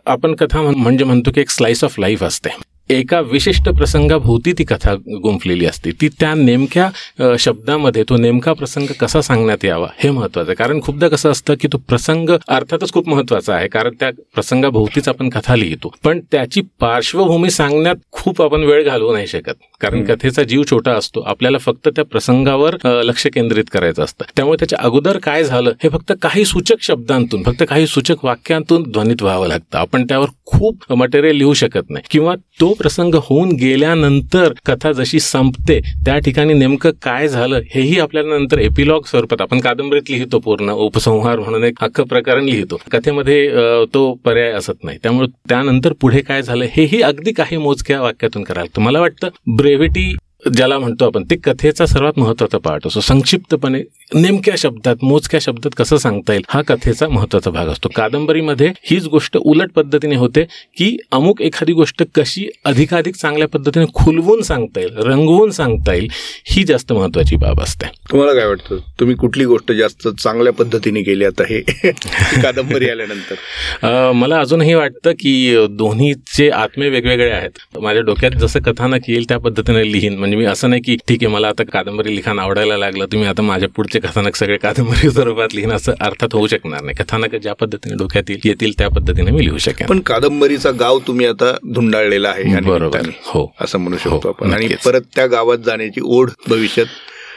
आपण 0.05 0.35
कथा 0.35 0.61
म्हण- 0.61 0.77
म्हणजे 0.77 1.03
म्हणतो 1.03 1.31
की 1.31 1.41
एक 1.41 1.49
स्लाइस 1.49 1.83
ऑफ 1.83 1.99
लाईफ 1.99 2.23
असते 2.23 2.49
एका 2.91 3.19
विशिष्ट 3.21 3.69
प्रसंगाभोवती 3.69 4.53
ती 4.57 4.63
कथा 4.63 4.93
गुंफलेली 5.23 5.65
असते. 5.65 5.91
ती 6.01 6.07
त्या 6.19 6.33
नेमक्या 6.35 7.35
शब्दामध्ये 7.39 8.03
तो 8.09 8.17
नेमका 8.17 8.53
प्रसंग 8.53 8.87
कसा 8.99 9.21
सांगण्यात 9.21 9.65
यावा 9.65 9.87
हे 9.97 10.09
महत्वाचं 10.11 10.49
आहे. 10.49 10.55
कारण 10.55 10.81
खूपदा 10.81 11.07
कसं 11.07 11.31
असतं 11.31 11.53
की 11.61 11.67
तो 11.73 11.77
प्रसंग 11.89 12.29
अर्थातच 12.47 12.91
खूप 12.93 13.09
महत्त्वाचा 13.09 13.55
आहे 13.55 13.67
कारण 13.67 13.93
त्या 13.99 14.09
प्रसंगाभोवतीच 14.33 15.07
आपण 15.09 15.29
कथा 15.29 15.55
लिहितो. 15.55 15.93
पण 16.03 16.19
त्याची 16.31 16.61
पार्श्वभूमी 16.79 17.49
सांगण्यात 17.49 17.95
खूप 18.11 18.41
आपण 18.41 18.63
वेळ 18.63 18.83
घालवू 18.83 19.13
नाही 19.13 19.27
शकत. 19.27 19.53
कारण. 19.81 20.03
कथेचा 20.05 20.43
जीव 20.43 20.63
छोटा 20.69 20.91
असतो. 20.93 21.21
आपल्याला 21.21 21.57
फक्त 21.57 21.87
त्या 21.87 22.03
प्रसंगावर 22.05 22.75
लक्ष 22.85 23.25
केंद्रित 23.27 23.63
करायचं 23.71 24.03
असतं. 24.03 24.25
त्यामुळे 24.35 24.57
त्याच्या 24.59 24.79
अगोदर 24.81 25.17
काय 25.17 25.43
झालं 25.43 25.73
हे 25.83 25.89
फक्त 25.89 26.11
काही 26.21 26.45
सूचक 26.45 26.81
शब्दांतून 26.81 27.43
फक्त 27.43 27.63
काही 27.69 27.87
सूचक 27.87 28.25
वाक्यांतून 28.25 28.83
ध्वनित 28.83 29.21
व्हावं 29.21 29.47
लागतं. 29.47 29.77
आपण 29.77 30.03
त्यावर 30.03 30.27
खूप 30.45 30.93
मटेरियल 30.93 31.35
लिहू 31.35 31.53
शकत 31.53 31.89
नाही. 31.89 32.03
किंवा 32.11 32.35
तो 32.61 32.73
प्रसंग 32.81 33.15
होऊन 33.23 33.51
गेल्यानंतर 33.61 34.53
कथा 34.65 34.91
जशी 34.91 35.19
संपते 35.19 35.79
त्या 36.05 36.17
ठिकाणी 36.19 36.53
नेमकं 36.53 36.91
काय 37.03 37.27
झालं 37.27 37.61
हेही 37.75 37.99
आपल्याला 37.99 38.37
नंतर 38.37 38.59
एपिलॉग 38.59 39.05
स्वरूपात 39.07 39.41
आपण 39.41 39.59
कादंबरीत 39.59 40.09
लिहितो 40.09 40.39
पूर्ण. 40.39 40.69
उपसंहार 40.71 41.39
म्हणून 41.39 41.63
एक 41.63 41.83
हक्क 41.83 42.01
प्रकरण 42.01 42.45
लिहितो. 42.45 42.79
कथेमध्ये 42.91 43.49
तो 43.93 44.11
पर्याय 44.25 44.51
असत 44.51 44.83
नाही. 44.83 44.97
त्यामुळे 45.03 45.27
त्यानंतर 45.49 45.93
पुढे 46.01 46.21
काय 46.21 46.41
झालं 46.41 46.65
हेही 46.71 47.01
अगदी 47.01 47.31
काही 47.31 47.57
मोजक्या 47.57 48.01
वाक्यातून 48.01 48.43
करायला 48.43 48.75
तुम्हाला 48.75 48.89
मला 48.91 48.99
वाटतं 48.99 49.55
ब्रेव्हिटी 49.55 50.15
ज्याला 50.57 50.79
म्हणतो 50.79 51.05
आपण 51.05 51.23
ते 51.23 51.35
कथेचा 51.35 51.85
सर्वात 51.85 52.13
महत्त्वाचा 52.19 52.57
पार्ट 52.57 52.87
असतो 52.87 52.99
संक्षिप्तपणे 52.99 53.81
नेमक्या 54.13 54.53
शब्दात 54.57 54.95
मोजक्या 55.03 55.39
शब्दात 55.39 55.71
कसं 55.77 55.97
सांगता 55.97 56.33
येईल 56.33 56.43
हा 56.49 56.61
कथेचा 56.61 57.07
महत्त्वाचा 57.07 57.51
भाग 57.51 57.67
असतो. 57.67 57.89
कादंबरीमध्ये 57.95 58.71
हीच 58.83 59.05
गोष्ट 59.05 59.37
उलट 59.37 59.71
पद्धतीने 59.71 60.15
होते 60.15 60.43
की 60.77 60.97
अमुक 61.11 61.41
एखादी 61.41 61.73
गोष्ट 61.73 62.03
कशी 62.15 62.47
अधिकाधिक 62.65 63.15
चांगल्या 63.15 63.47
पद्धतीने 63.47 63.85
खुलवून 63.93 64.41
सांगता 64.41 64.79
येईल 64.79 64.97
रंगवून 64.97 65.51
सांगता 65.51 65.93
येईल 65.93 66.07
ही 66.51 66.63
जास्त 66.63 66.93
महत्वाची 66.93 67.35
बाब 67.35 67.61
असते. 67.61 67.85
तुम्हाला 68.11 68.33
काय 68.33 68.45
वाटतं? 68.47 68.77
तुम्ही 68.99 69.15
कुठली 69.15 69.45
गोष्ट 69.45 69.71
जास्त 69.71 70.07
चांगल्या 70.07 70.53
पद्धतीने 70.53 71.01
केली 71.03 71.25
आता 71.25 71.43
हे? 71.43 71.61
कादंबरी 72.43 72.89
आल्यानंतर. 72.89 74.11
मला 74.11 74.39
अजूनही 74.39 74.73
वाटतं 74.73 75.11
की 75.11 75.65
दोन्हीचे 75.69 76.49
आत्मे 76.49 76.89
वेगवेगळे 76.89 77.31
आहेत. 77.31 77.77
माझ्या 77.81 78.01
डोक्यात 78.01 78.31
जसं 78.31 78.59
कथानक 78.59 79.09
येईल 79.09 79.25
त्या 79.29 79.37
पद्धतीने 79.37 79.91
लिहीन. 79.91 80.30
म्हणजे 80.31 80.45
मी 80.45 80.51
असं 80.51 80.69
नाही 80.69 80.81
की 80.81 80.95
ठीक 81.07 81.23
आहे 81.23 81.33
मला 81.33 81.47
आता 81.47 81.63
कादंबरी 81.63 82.15
लिखाण 82.15 82.39
आवडायला 82.39 82.77
लागलं 82.77 83.05
तुम्ही 83.05 83.27
आता 83.27 83.41
माझ्या 83.41 83.69
पुढचे 83.69 83.99
कथानक 83.99 84.35
सगळे 84.35 84.57
कादंबरी 84.57 85.09
स्वरूपात 85.11 85.55
लिहिणं 85.55 85.75
असं 85.75 85.93
अर्थात 85.99 86.33
होऊ 86.33 86.47
शकणार 86.47 86.81
नाही. 86.81 87.03
कथानक 87.03 87.35
ज्या 87.35 87.53
पद्धतीने 87.53 87.95
डोक्यात 87.95 88.29
येईल 88.29 88.41
येतील 88.45 88.73
त्या 88.77 88.89
पद्धतीने 88.89 89.31
मी 89.31 89.45
लिहू 89.45 89.57
शकेन. 89.57 89.87
पण 89.87 89.99
कादंबरीचा 89.99 90.71
गाव 90.71 90.99
तुम्ही 90.99 91.25
आता 91.25 91.51
धुंडाळलेला 91.75 92.29
आहे 92.29 92.59
बरोबर. 92.61 92.99
हो. 93.25 93.55
असं 93.61 93.79
म्हणू 93.79 93.97
शकतो 93.97 94.15
हो, 94.15 94.29
आपण. 94.29 94.53
आणि. 94.53 94.67
परत 94.85 95.01
त्या 95.15 95.25
गावात 95.27 95.57
जाण्याची 95.57 96.01
ओढ 96.03 96.29
भविष्यात 96.47 96.85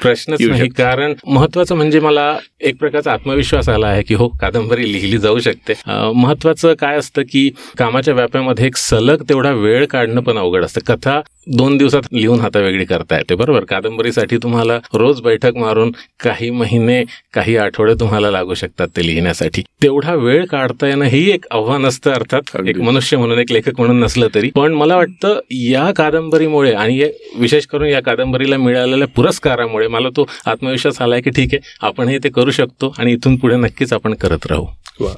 प्रश्नच 0.02 0.42
नाही. 0.42 0.68
कारण 0.68 1.12
महत्वाचं 1.26 1.74
म्हणजे 1.76 2.00
मला 2.00 2.36
एक 2.60 2.76
प्रकारचा 2.78 3.12
आत्मविश्वास 3.12 3.68
आला 3.68 3.86
आहे 3.86 4.02
की 4.02 4.14
हो 4.14 4.28
कादंबरी 4.40 4.92
लिहिली 4.92 5.18
जाऊ 5.18 5.38
शकते. 5.38 5.74
महत्वाचं 6.14 6.74
काय 6.80 6.96
असतं 6.98 7.22
की 7.22 7.48
कामाच्या 7.78 8.14
व्यापामध्ये 8.14 8.66
एक 8.66 8.76
सलग 8.76 9.22
तेवढा 9.28 9.50
वेळ 9.52 9.84
काढणं 9.86 10.20
पण 10.20 10.38
अवघड 10.38 10.64
असतं. 10.64 10.80
कथा 10.86 11.20
दोन 11.56 11.76
दिवसात 11.76 12.02
लिहून 12.12 12.40
हातावेगळी 12.40 12.84
करता 12.84 13.16
येते 13.16 13.34
बरोबर? 13.34 13.64
कादंबरीसाठी 13.64 14.36
तुम्हाला 14.42 14.78
रोज 14.94 15.20
बैठक 15.22 15.56
मारून 15.56 15.90
काही 16.22 16.50
महिने 16.50 17.02
काही 17.34 17.56
आठवडे 17.56 17.94
तुम्हाला 18.00 18.30
लागू 18.30 18.54
शकतात 18.54 18.88
ते 18.96 19.06
लिहिण्यासाठी. 19.06 19.62
तेवढा 19.82 20.14
वेळ 20.14 20.44
काढता 20.46 20.86
येणं 20.88 21.04
ही 21.04 21.28
एक 21.30 21.44
आव्हान 21.50 21.86
असतं 21.86 22.12
अर्थात 22.12 22.56
एक. 22.66 22.78
मनुष्य 22.80 23.16
म्हणून 23.16 23.38
एक 23.38 23.52
लेखक 23.52 23.78
म्हणून 23.78 24.00
नसलं 24.00 24.28
तरी. 24.34 24.50
पण 24.54 24.72
मला 24.74 24.96
वाटतं 24.96 25.40
या 25.50 25.90
कादंबरीमुळे 25.96 26.72
आणि 26.74 27.02
विशेष 27.38 27.66
करून 27.66 27.88
या 27.88 28.00
कादंबरीला 28.02 28.56
मिळालेल्या 28.56 29.08
पुरस्कारामुळे 29.16 29.83
मला 29.88 30.08
तो 30.08 30.26
आत्मविश्वास 30.46 31.02
आलाय 31.02 31.20
की 31.20 31.30
ठीक 31.30 31.48
आहे 31.52 31.86
आपण 31.86 32.08
हे 32.08 32.18
ते 32.18 32.28
करू 32.28 32.50
शकतो 32.50 32.94
आणि 32.98 33.12
इथून 33.12 33.36
पुढे 33.36 33.56
नक्कीच 33.56 33.92
आपण 33.92 34.14
करत 34.14 34.46
राहू. 34.46 34.66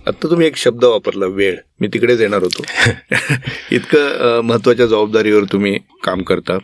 आता 0.07 0.31
तुम्ही 0.31 0.47
एक 0.47 0.57
शब्द 0.57 0.85
वापरला 0.85 1.27
वेळ. 1.27 1.57
मी 1.81 1.89
तिकडेच 1.89 2.21
येणार 2.21 2.43
होतो. 2.43 2.63
इतकं 3.73 4.41
महत्त्वाच्या 4.45 4.87
जबाबदारीवर 4.87 5.45
तुम्ही 5.45 5.79
काम 6.05 6.23
करता. 6.23 6.59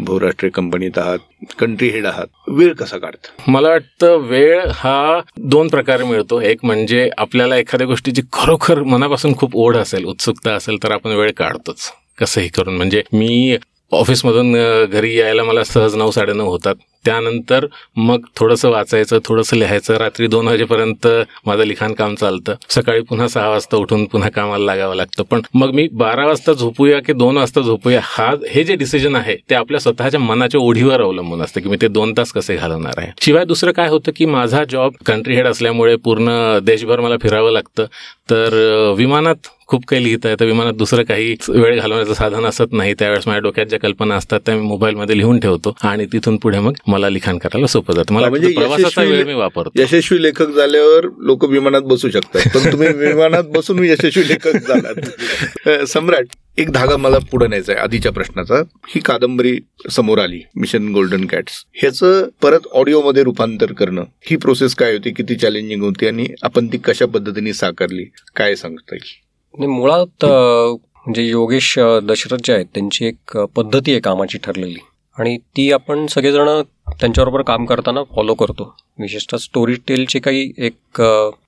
बहुराष्ट्रीय 0.00 0.50
कंपनीत 0.50 0.98
आहात 0.98 1.18
कंट्री 1.58 1.88
हेड 1.88 2.06
आहात. 2.06 2.26
वेळ 2.48 2.72
कसा 2.72 2.98
काढता? 2.98 3.50
मला 3.50 3.68
वाटतं 3.68 4.16
वेळ 4.16 4.60
हा 4.74 5.20
दोन 5.38 5.68
प्रकारे 5.68 6.04
मिळतो. 6.04 6.40
एक 6.40 6.58
म्हणजे 6.62 7.10
आपल्याला 7.18 7.56
एखाद्या 7.56 7.86
गोष्टीची 7.86 8.22
खरोखर 8.32 8.82
मनापासून 8.82 9.36
खूप 9.36 9.56
ओढ 9.56 9.76
असेल 9.76 10.04
उत्सुकता 10.04 10.54
असेल 10.54 10.82
तर 10.82 10.90
आपण 10.90 11.10
वेळ 11.10 11.30
काढतोच. 11.32 11.90
कसंही 12.20 12.48
करून. 12.48 12.76
म्हणजे 12.76 13.02
मी 13.12 13.56
ऑफिसमधून 13.92 14.52
घरी 14.92 15.18
यायला 15.18 15.44
मला 15.44 15.64
सहज 15.64 15.94
नऊ 15.94 16.10
साडेनऊ 16.10 16.46
होतात. 16.46 16.74
त्यानंतर 17.04 17.66
मग 17.96 18.24
थोडंसं 18.36 18.70
वाचायचं 18.70 19.18
थोडंसं 19.24 19.56
लिहायचं. 19.56 19.96
रात्री 19.96 20.26
दोन 20.26 20.48
वाजेपर्यंत 20.48 21.06
माझं 21.46 21.64
लिखाण 21.64 21.92
काम 21.92 22.14
चालतं. 22.14 22.54
सकाळी 22.70 23.00
पुन्हा 23.00 23.28
सहा 23.28 23.48
वाजता 23.48 23.76
उठून 23.76 24.04
पुन्हा 24.04 24.28
कामाला 24.30 24.64
लागावं 24.64 24.94
लागतं. 24.94 25.22
पण 25.22 25.40
मग 25.54 25.74
मी 25.74 25.88
बारा 25.92 26.26
वाजता 26.26 26.52
झोपूया 26.52 27.00
की 27.00 27.12
दोन 27.12 27.36
वाजता 27.36 27.60
झोपूया 27.60 28.00
हा 28.02 28.30
हे 28.50 28.64
जे 28.64 28.76
डिसिजन 28.76 29.16
आहे 29.16 29.36
ते 29.50 29.54
आपल्या 29.54 29.80
स्वतःच्या 29.80 30.20
मनाच्या 30.20 30.60
ओढीवर 30.60 31.00
अवलंबून 31.00 31.42
असतं 31.42 31.60
की 31.60 31.68
मी 31.68 31.76
ते 31.82 31.88
दोन 31.88 32.12
तास 32.16 32.32
कसे 32.32 32.56
घालवणार 32.56 32.98
आहे. 32.98 33.10
शिवाय 33.20 33.44
दुसरं 33.44 33.72
काय 33.72 33.88
होतं 33.88 34.12
की 34.16 34.24
माझा 34.26 34.64
जॉब 34.70 34.92
कंट्री 35.06 35.34
हेड 35.34 35.46
असल्यामुळे 35.46 35.96
पूर्ण 35.96 36.58
देशभर 36.62 37.00
मला 37.00 37.16
फिरावं 37.22 37.52
लागतं. 37.52 37.86
तर 38.30 38.54
विमानात 38.96 39.48
खूप 39.66 39.84
काही 39.86 40.02
लिहिता 40.04 40.28
येतं. 40.30 40.44
विमानात 40.44 40.72
दुसरं 40.72 41.02
काही 41.02 41.34
वेळ 41.48 41.80
घालवण्याचं 41.80 42.14
साधन 42.14 42.44
असत 42.44 42.72
नाही. 42.72 42.94
त्यावेळेस 42.98 43.26
माझ्या 43.26 43.40
डोक्यात 43.40 43.66
ज्या 43.66 43.78
कल्पना 43.80 44.14
असतात 44.14 44.40
त्या 44.46 44.54
मी 44.56 44.62
मोबाईलमध्ये 44.62 45.16
लिहून 45.18 45.40
ठेवतो 45.40 45.74
आणि 45.82 46.06
तिथून 46.12 46.36
पुढे 46.36 46.58
मग 46.58 46.72
मला 46.92 47.08
लिखाण 47.08 47.38
करायला 47.38 47.66
सोपं 47.66 47.94
जातं. 47.94 48.14
मला 48.14 48.28
म्हणजे 48.28 48.52
प्रवासाचा 48.52 48.86
यशस्वी- 48.86 49.10
वेळ 49.10 49.24
मी 49.26 49.34
वापरतो. 49.34 49.70
यशस्वी 49.82 50.22
लेखक 50.22 50.48
झाल्यावर 50.48 51.04
लोक 51.18 51.44
विमानात 51.44 51.82
बसू 51.82 52.10
शकतात. 52.10 52.42
पण 52.54 52.72
तुम्ही 52.72 52.88
विमानात 53.06 53.44
बसून 53.44 53.84
यशस्वी 53.84 54.28
लेखक 54.28 54.56
झालात. 54.68 55.84
सम्राट 55.86 56.26
एक 56.58 56.70
धागा 56.70 56.96
मला 56.96 57.18
पुढे 57.30 57.46
न्यायचा 57.46 57.72
आहे 57.72 57.80
आधीच्या 57.80 58.12
प्रश्नाचा. 58.12 58.54
ही 58.88 59.00
कादंबरी 59.00 59.58
समोर 59.90 60.18
आली 60.18 60.40
मिशन 60.56 60.92
गोल्डन 60.92 61.24
कॅट्स 61.24 61.64
ह्याचं 61.74 62.28
परत 62.42 62.66
ऑडिओमध्ये 62.72 63.22
रूपांतर 63.22 63.72
करणं. 63.72 64.04
ही 64.22 64.36
प्रोसेस 64.36 64.74
काय 64.74 64.92
होती 64.92 65.10
किती 65.10 65.34
चॅलेंजिंग 65.34 65.82
होती 65.82 66.06
आणि 66.06 66.26
आपण 66.42 66.66
ती 66.66 66.78
कशा 66.78 67.06
पद्धतीने 67.06 67.52
साकारली 67.52 68.04
काय 68.36 68.54
सांगता 68.54 68.94
येईल? 68.94 69.66
मुळात 69.66 70.24
म्हणजे 70.24 71.22
योगेश 71.22 71.78
दशरथ 72.02 72.36
जे 72.44 72.52
आहेत 72.52 72.66
त्यांची 72.66 73.06
एक 73.06 73.38
पद्धती 73.38 73.90
आहे 73.90 74.00
कामाची 74.00 74.38
ठरलेली. 74.38 74.78
आणि 75.18 75.36
ती 75.56 75.70
आपण 75.72 76.06
सगळेजण 76.06 76.48
त्यांच्याबरोबर 76.90 77.42
काम 77.42 77.64
करताना 77.64 78.02
फॉलो 78.14 78.34
करतो. 78.34 78.74
विशेषतः 79.00 79.36
स्टोरी 79.36 79.74
टेलचे 79.88 80.18
काही 80.18 80.52
एक 80.58 81.02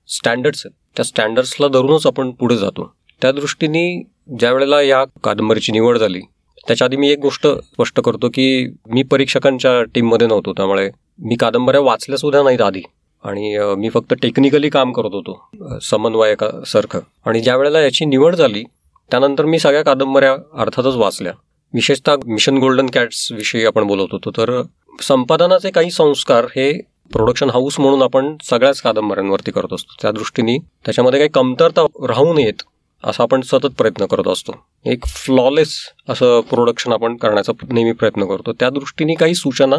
स्टँडर्ड्स 0.07 0.61
आहेत. 0.65 0.75
त्या 0.95 1.05
स्टँडर्ड्सला 1.05 1.67
धरूनच 1.67 2.07
आपण 2.07 2.31
पुढे 2.31 2.57
जातो. 2.57 2.91
त्या 3.21 3.31
दृष्टीने 3.31 4.01
ज्या 4.39 4.51
वेळेला 4.53 4.81
या 4.81 5.03
कादंबरीची 5.23 5.71
निवड 5.71 5.97
झाली 5.97 6.21
त्याच्या 6.67 6.85
आधी 6.85 6.97
मी 6.97 7.09
एक 7.11 7.19
गोष्ट 7.19 7.47
स्पष्ट 7.47 7.99
करतो 7.99 8.29
की 8.33 8.67
मी 8.87 9.03
परीक्षकांच्या 9.03 9.81
टीममध्ये 9.93 10.27
नव्हतो. 10.27 10.53
त्यामुळे 10.53 10.89
मी 11.19 11.35
कादंबऱ्या 11.35 11.81
वाचल्यासुद्धा 11.81 12.43
नाहीत 12.43 12.61
आधी. 12.61 12.81
आणि 13.23 13.57
मी 13.77 13.89
फक्त 13.89 14.13
टेक्निकली 14.21 14.69
काम 14.69 14.91
करत 14.93 15.13
होतो 15.13 15.79
समन्वयकासारखं 15.81 16.99
आणि 17.25 17.39
ज्या 17.41 17.55
वेळेला 17.57 17.79
याची 17.81 18.05
निवड 18.05 18.35
झाली 18.35 18.63
त्यानंतर 19.11 19.45
मी 19.45 19.59
सगळ्या 19.59 19.83
कादंबऱ्या 19.83 20.33
अर्थातच 20.61 20.95
वाचल्या. 20.95 21.33
विशेषतः 21.73 22.15
मिशन 22.25 22.57
गोल्डन 22.57 22.87
कॅट्स 22.87 23.31
विषयी 23.31 23.65
आपण 23.65 23.87
बोलत 23.87 24.11
होतो. 24.11 24.31
तर 24.31 24.61
संपादनाचे 25.01 25.69
काही 25.69 25.91
संस्कार 25.91 26.45
हे 26.45 26.71
प्रोडक्शन 27.13 27.49
हाऊस 27.49 27.79
म्हणून 27.79 28.01
आपण 28.01 28.35
सगळ्याच 28.43 28.81
कादंबऱ्यांवरती 28.81 29.51
करत 29.51 29.73
असतो. 29.73 29.95
त्या 30.01 30.11
दृष्टीने 30.11 30.57
त्याच्यामध्ये 30.57 31.19
काही 31.19 31.29
कमतरता 31.29 31.85
राहू 32.07 32.33
नयेत 32.33 32.63
असा 33.03 33.23
आपण 33.23 33.41
सतत 33.41 33.75
प्रयत्न 33.77 34.05
करत 34.05 34.27
असतो. 34.27 34.51
एक 34.85 35.05
फ्लॉलेस 35.05 35.77
असं 36.09 36.39
प्रोडक्शन 36.41 36.91
आपण 36.91 37.15
करण्याचा 37.17 37.53
नेहमी 37.71 37.91
प्रयत्न 37.91 38.25
करतो. 38.25 38.53
त्या 38.53 38.69
दृष्टीने 38.69 39.13
काही 39.13 39.35
सूचना 39.35 39.75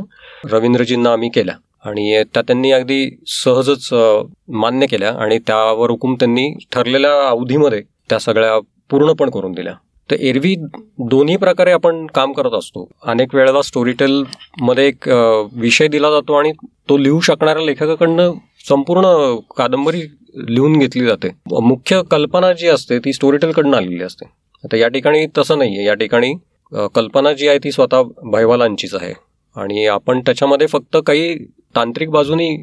रवींद्रजींना 0.53 1.13
आम्ही 1.13 1.29
केल्या 1.29 1.55
आणि 1.85 2.23
त्या 2.35 2.43
त्यांनी 2.43 2.71
अगदी 2.73 3.19
सहजच 3.27 3.89
मान्य 4.49 4.87
केल्या 4.87 5.13
आणि 5.13 5.39
त्यावर 5.39 5.91
हुकूम 5.91 6.15
त्यांनी 6.15 6.49
ठरलेल्या 6.73 7.29
अवधीमध्ये 7.29 7.83
त्या 8.11 8.19
सगळ्या 8.19 8.59
पूर्ण 8.91 9.13
पण 9.13 9.31
करून 9.31 9.53
दिल्या. 9.53 9.73
तर 10.11 10.17
एरवी 10.21 10.55
दोन्ही 11.11 11.37
प्रकारे 11.37 11.73
आपण 11.73 12.07
काम 12.15 12.33
करत 12.33 12.55
असतो. 12.59 12.89
अनेक 13.03 13.35
वेळेला 13.35 13.63
स्टोरीटेलमध्ये 13.63 14.87
एक 14.89 15.09
विषय 15.61 15.89
दिला 15.89 16.11
जातो 16.11 16.35
आणि 16.39 16.53
तो 16.89 16.97
लिहू 16.99 17.21
शकणाऱ्या 17.21 17.65
लेखकाकडनं 17.65 18.33
संपूर्ण 18.69 19.07
कादंबरी 19.57 20.03
लिहून 20.49 20.79
घेतली 20.79 21.05
जाते. 21.07 21.29
मुख्य 21.63 22.01
कल्पना 22.11 22.53
जी 22.53 22.69
असते 22.69 22.99
ती 23.05 23.13
स्टोरीटेलकडनं 23.13 23.77
आलेली 23.77 24.03
असते. 24.05 24.27
आता 24.65 24.77
या 24.77 24.89
ठिकाणी 24.89 25.27
तसं 25.39 25.59
नाही 25.59 25.77
आहे 25.77 25.87
या 25.87 25.95
ठिकाणी 25.95 26.33
कल्पना 26.95 27.33
जी 27.33 27.49
आहे 27.49 27.59
ती 27.65 27.73
स्वतः 27.73 28.03
भाईवालांचीच 28.31 28.95
आहे. 28.95 29.13
आणि 29.57 29.87
आपण 29.87 30.21
त्याच्यामध्ये 30.27 30.67
फक्त 30.67 30.97
काही 31.07 31.37
तांत्रिक 31.77 32.11
बाजूनी 32.11 32.57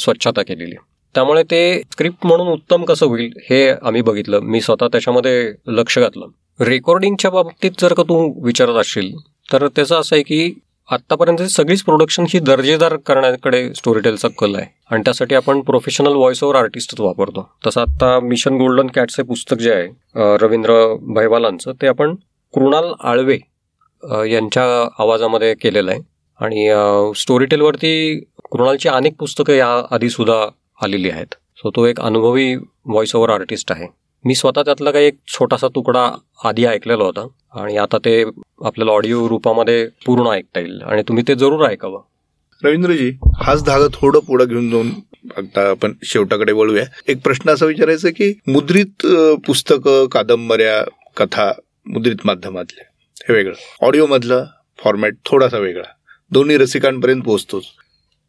स्वच्छता 0.00 0.42
केलेली. 0.42 0.74
त्यामुळे 1.14 1.42
ते 1.50 1.80
स्क्रिप्ट 1.92 2.26
म्हणून 2.26 2.48
उत्तम 2.48 2.84
कसं 2.84 3.06
होईल 3.06 3.32
हे 3.50 3.68
आम्ही 3.70 4.02
बघितलं. 4.02 4.40
मी 4.40 4.60
स्वतः 4.60 4.88
त्याच्यामध्ये 4.92 5.52
लक्ष 5.68 5.98
घातलं. 5.98 6.26
रेकॉर्डिंगच्या 6.60 7.30
बाबतीत 7.30 7.70
जर 7.78 7.92
का 7.94 8.02
तू 8.02 8.16
विचारत 8.44 8.76
असशील 8.80 9.10
तर 9.52 9.66
त्याचं 9.66 10.00
असं 10.00 10.16
आहे 10.16 10.22
की 10.22 10.54
आत्तापर्यंत 10.88 11.42
सगळीच 11.50 11.82
प्रोडक्शन 11.82 12.24
ही 12.28 12.38
दर्जेदार 12.40 12.96
करण्याकडे 13.06 13.62
स्टोरीटेलचा 13.74 14.28
कल 14.38 14.54
आहे. 14.54 14.66
आणि 14.90 15.02
त्यासाठी 15.04 15.34
आपण 15.34 15.60
प्रोफेशनल 15.60 16.14
व्हॉइस 16.14 16.42
ओव्हर 16.44 16.58
आर्टिस्टच 16.58 17.00
वापरतो. 17.00 17.48
तसं 17.66 17.80
आता 17.80 18.18
मिशन 18.22 18.56
गोल्डन 18.58 18.86
कॅट्स 18.94 19.18
हे 19.18 19.24
पुस्तक 19.24 19.58
जे 19.58 19.72
आहे 19.74 20.36
रवींद्र 20.40 20.74
भैवालांचं 21.16 21.72
ते 21.82 21.86
आपण 21.86 22.14
कृणाल 22.54 22.92
आळवे 23.00 23.38
यांच्या 24.32 24.64
आवाजामध्ये 25.02 25.54
केलेलं 25.62 25.90
आहे. 25.90 26.00
आणि 26.40 27.12
स्टोरीटेलवरती 27.20 28.18
कृणालची 28.50 28.88
अनेक 28.88 29.16
पुस्तकं 29.20 29.54
या 29.54 29.74
आधी 29.90 30.10
सुद्धा 30.10 30.44
आलेली 30.82 31.10
आहेत. 31.10 31.34
सो 31.56 31.70
तो 31.76 31.84
एक 31.86 32.00
अनुभवी 32.00 32.54
व्हॉइस 32.54 33.14
ओव्हर 33.16 33.30
आर्टिस्ट 33.30 33.72
आहे. 33.72 33.86
मी 34.24 34.34
स्वतः 34.34 34.62
त्यातला 34.62 34.90
काही 34.90 35.06
एक 35.06 35.16
छोटासा 35.28 35.68
तुकडा 35.68 36.10
आधी 36.44 36.64
ऐकलेला 36.64 37.04
होता 37.04 37.26
आणि 37.62 37.76
आता 37.76 37.98
ते 37.98 38.22
आपल्याला 38.64 38.92
ऑडिओ 38.92 39.28
रूपामध्ये 39.28 39.86
पूर्ण 40.06 40.26
ऐकता 40.26 40.60
येईल. 40.60 40.80
आणि 40.82 41.02
तुम्ही 41.02 41.24
ते 41.28 41.34
जरूर 41.34 41.66
ऐकावं. 41.66 42.00
रवींद्रजी 42.64 43.12
हाच 43.42 43.64
धागा 43.64 43.86
थोडं 43.92 44.18
पुढे 44.18 44.46
घेऊन 44.46 44.70
जाऊन 44.70 44.90
आता 45.36 45.70
आपण 45.70 45.92
शेवटाकडे 46.02 46.52
वळूया. 46.52 46.84
एक 47.08 47.22
प्रश्न 47.24 47.50
असा 47.50 47.66
विचारायचा 47.66 48.08
की 48.10 48.32
मुद्रित 48.46 49.06
पुस्तकं 49.46 50.06
कादंबऱ्या 50.06 50.82
कथा 51.16 51.52
मुद्रित 51.86 52.16
माध्यमातल्या 52.24 52.84
हे 53.28 53.34
वेगळं. 53.34 53.86
ऑडिओमधलं 53.86 54.44
फॉर्मॅट 54.78 55.14
थोडासा 55.26 55.58
वेगळा. 55.58 55.88
दोन्ही 56.30 56.56
रसिकांपर्यंत 56.56 57.22
पोहोचतोच. 57.22 57.64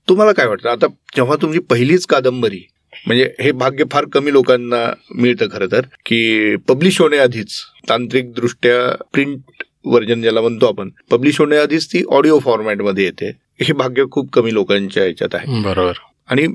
तुम्हाला 0.10 0.32
काय 0.32 0.46
वाटतं? 0.46 0.70
आता 0.70 0.88
जेव्हा 1.16 1.36
तुमची 1.42 1.60
पहिलीच 1.60 2.06
कादंबरी 2.06 2.62
म्हणजे 3.08 3.30
हे 3.40 3.52
भाग्य 3.52 3.84
फार 3.92 4.06
कमी 4.06 4.32
लोकांना 4.34 4.86
मिळतं 5.16 5.48
खरं 5.52 5.68
तर 5.72 5.86
की 6.06 6.56
पब्लिश 6.68 7.00
होण्याआधीच 7.02 7.60
तांत्रिक 7.90 8.32
दृष्ट्या 8.34 9.06
प्रिंट 9.14 9.64
व्हर्जन 9.86 10.22
ज्याला 10.22 10.42
म्हणतो 10.42 10.66
आपण 10.66 10.90
पब्लिश 11.12 11.40
होण्याआधीच 11.40 11.88
ती 11.88 12.04
ऑडिओ 12.10 12.40
फॉर्मॅटमध्ये 12.40 13.04
येते. 13.04 13.32
हे 13.62 13.74
भाग्य 13.74 14.04
खूप 14.12 14.32
कमी 14.34 14.54
लोकांच्या 14.54 15.06
याच्यात 15.06 15.36
आहे. 15.36 15.62
बरोबर. 15.64 15.94
आणि 16.30 16.48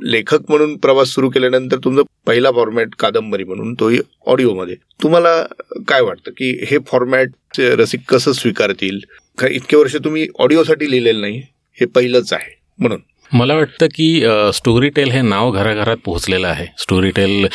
लेखक 0.00 0.48
म्हणून 0.48 0.76
प्रवास 0.76 1.08
सुरू 1.08 1.28
केल्यानंतर 1.30 1.76
तुमचा 1.76 2.02
पहिला 2.26 2.50
फॉर्मॅट 2.50 2.94
कादंबरी 2.98 3.44
म्हणून 3.44 3.74
तोही 3.80 3.98
ऑडिओमध्ये 4.26 4.74
तुम्हाला 5.02 5.30
काय 5.88 6.00
वाटतं 6.00 6.30
की 6.30 6.50
हे 6.70 6.78
फॉर्मॅट 6.86 7.60
रसिक 7.60 8.00
कसं 8.08 8.32
स्वीकारतील? 8.32 8.98
इतके 9.50 9.76
वर्ष 9.76 9.96
तुम्ही 9.96 10.26
ऑडिओसाठी 10.38 10.90
लिहिलेलं 10.90 11.20
नाही 11.20 11.42
हे 11.78 11.86
पहिलंच 11.86 12.32
आहे 12.32 12.56
म्हणून. 12.78 13.00
मला 13.32 13.54
वाटतं 13.54 13.86
की 13.94 14.08
स्टोरी 14.54 14.88
टेल 14.88 15.10
हे 15.10 15.20
नाव 15.22 15.50
घराघरात 15.50 15.96
पोहोचलेलं 16.04 16.48
आहे. 16.48 16.66
स्टोरी 16.78 17.10
टेल 17.10 17.46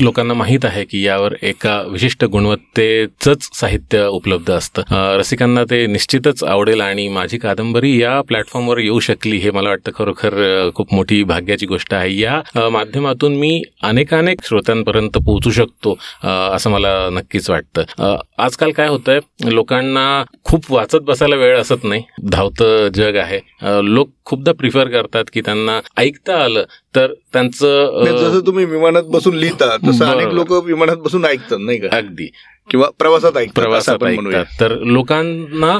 लोकांना 0.00 0.34
माहीत 0.34 0.64
आहे 0.64 0.84
की 0.84 1.02
यावर 1.04 1.34
एका 1.42 1.80
विशिष्ट 1.88 2.24
गुणवत्तेचंच 2.24 3.48
साहित्य 3.54 4.04
उपलब्ध 4.06 4.50
असतं. 4.52 4.82
रसिकांना 5.18 5.64
ते 5.70 5.84
निश्चितच 5.86 6.42
आवडेल 6.44 6.80
आणि 6.80 7.06
माझी 7.08 7.38
कादंबरी 7.38 7.96
या 8.00 8.20
प्लॅटफॉर्मवर 8.28 8.78
येऊ 8.78 9.00
शकली 9.00 9.36
हे 9.36 9.50
मला 9.50 9.68
वाटतं 9.68 9.92
खरोखर 9.94 10.34
खूप 10.74 10.94
मोठी 10.94 11.22
भाग्याची 11.24 11.66
गोष्ट 11.66 11.94
आहे. 11.94 12.18
या 12.18 12.68
माध्यमातून 12.70 13.36
मी 13.36 13.62
अनेकानेक 13.82 14.44
श्रोत्यांपर्यंत 14.46 15.18
पोहोचू 15.18 15.50
शकतो 15.50 15.96
असं 16.24 16.70
मला 16.70 16.94
नक्कीच 17.12 17.50
वाटतं. 17.50 18.16
आजकाल 18.38 18.70
काय 18.70 18.88
होतंय 18.88 19.20
लोकांना 19.44 20.22
खूप 20.44 20.72
वाचत 20.72 21.02
बसायला 21.06 21.36
वेळ 21.36 21.58
असत 21.58 21.84
नाही. 21.84 22.02
धावतं 22.22 22.88
जग 22.94 23.16
आहे. 23.16 23.40
लोक 23.84 24.10
खूपदा 24.24 24.52
प्रिफर 24.52 24.88
करतात 24.88 25.24
की 25.32 25.40
त्यांना 25.40 25.80
ऐकता 25.98 26.42
आलं 26.42 26.64
तर 26.94 27.12
त्यांचं 27.32 28.04
जसं 28.04 28.40
तुम्ही 28.46 28.64
विमानात 28.64 29.02
बसून 29.02 29.34
लिहिता 29.34 29.76
तसं 29.86 30.04
अनेक. 30.04 30.28
लोक 30.28 30.52
विमानात 30.64 30.96
बसून 30.96 31.24
ऐकतात 31.24 31.58
नाही 31.60 31.78
का? 31.78 31.96
अगदी. 31.96 32.30
किंवा 32.70 32.86
प्रवासात 32.98 33.36
ऐकतात 33.36 33.62
प्रवासात 33.62 34.02
ऐकतात. 34.04 34.44
तर 34.60 34.72
लोकांना 34.78 35.78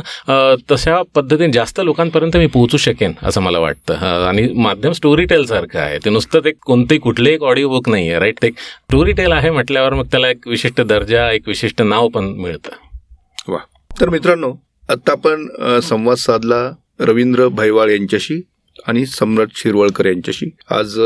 तशा 0.71 1.01
पद्धतीने 1.15 1.53
जास्त 1.53 1.81
लोकांपर्यंत 1.81 2.37
मी 2.37 2.47
पोहोचू 2.47 2.77
शकेन 2.77 3.13
असं 3.23 3.41
मला 3.41 3.59
वाटतं. 3.59 3.95
आणि 4.29 4.49
माध्यम 4.57 4.93
स्टोरी 4.93 5.25
टेल 5.25 5.45
सारखं 5.47 5.79
आहे. 5.79 5.99
ते 6.05 6.11
नुसतं 6.11 6.41
ते 6.45 6.51
कोणतेही 6.67 7.01
कुठले 7.01 7.33
एक 7.33 7.43
ऑडिओ 7.43 7.69
बुक 7.69 7.89
नाही 7.89 8.09
आहे 8.11 8.19
राईट 8.21 8.43
ते 8.43 8.51
स्टोरी 8.51 9.13
टेल 9.13 9.33
आहे 9.33 9.51
म्हटल्यावर 9.51 9.95
मग 9.95 10.07
त्याला 10.07 10.29
एक 10.29 10.49
विशिष्ट 10.49 10.81
दर्जा 10.81 11.31
एक 11.33 11.49
विशिष्ट 11.49 11.83
नाव 11.83 12.09
पण 12.09 12.25
मिळतं. 12.39 12.71
वा. 13.49 13.59
तर 14.01 14.09
मित्रांनो 14.09 14.53
आता 14.89 15.13
आपण 15.13 15.47
संवाद 15.83 16.17
साधला 16.17 16.71
रवींद्र 17.01 17.49
भैवाळ 17.49 17.91
यांच्याशी. 17.91 18.41
आणि 18.87 19.07
सम्राट 19.07 19.49
शिरवळकर 19.55 20.07
यांच्याशी. 20.07 20.47
आज 20.71 21.01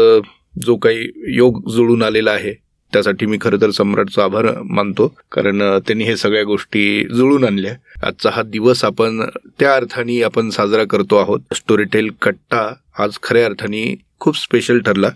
जो 0.64 0.76
काही 0.76 1.08
योग 1.36 1.68
जुळून 1.70 2.02
आलेला 2.02 2.30
आहे 2.30 2.52
त्यासाठी 2.92 3.26
मी 3.26 3.38
खरं 3.40 3.60
तर 3.60 3.70
सम्राटचा 3.70 4.24
आभार 4.24 4.46
मानतो. 4.64 5.06
कारण 5.32 5.62
त्यांनी 5.86 6.04
हे 6.04 6.16
सगळ्या 6.16 6.44
गोष्टी 6.44 7.04
जुळून 7.14 7.44
आणल्या. 7.44 7.74
आजचा 8.02 8.30
हा 8.30 8.42
दिवस 8.42 8.84
आपण 8.84 9.20
त्या 9.58 9.74
अर्थाने 9.74 10.22
आपण 10.22 10.50
साजरा 10.50 10.84
करतो 10.84 11.16
आहोत. 11.16 11.40
स्टोरीटेल 11.54 12.10
कट्टा 12.22 12.74
आज 12.98 13.18
खऱ्या 13.22 13.44
अर्थाने 13.44 13.94
खूप 14.18 14.36
स्पेशल 14.36 14.78
ठरला. 14.78 15.10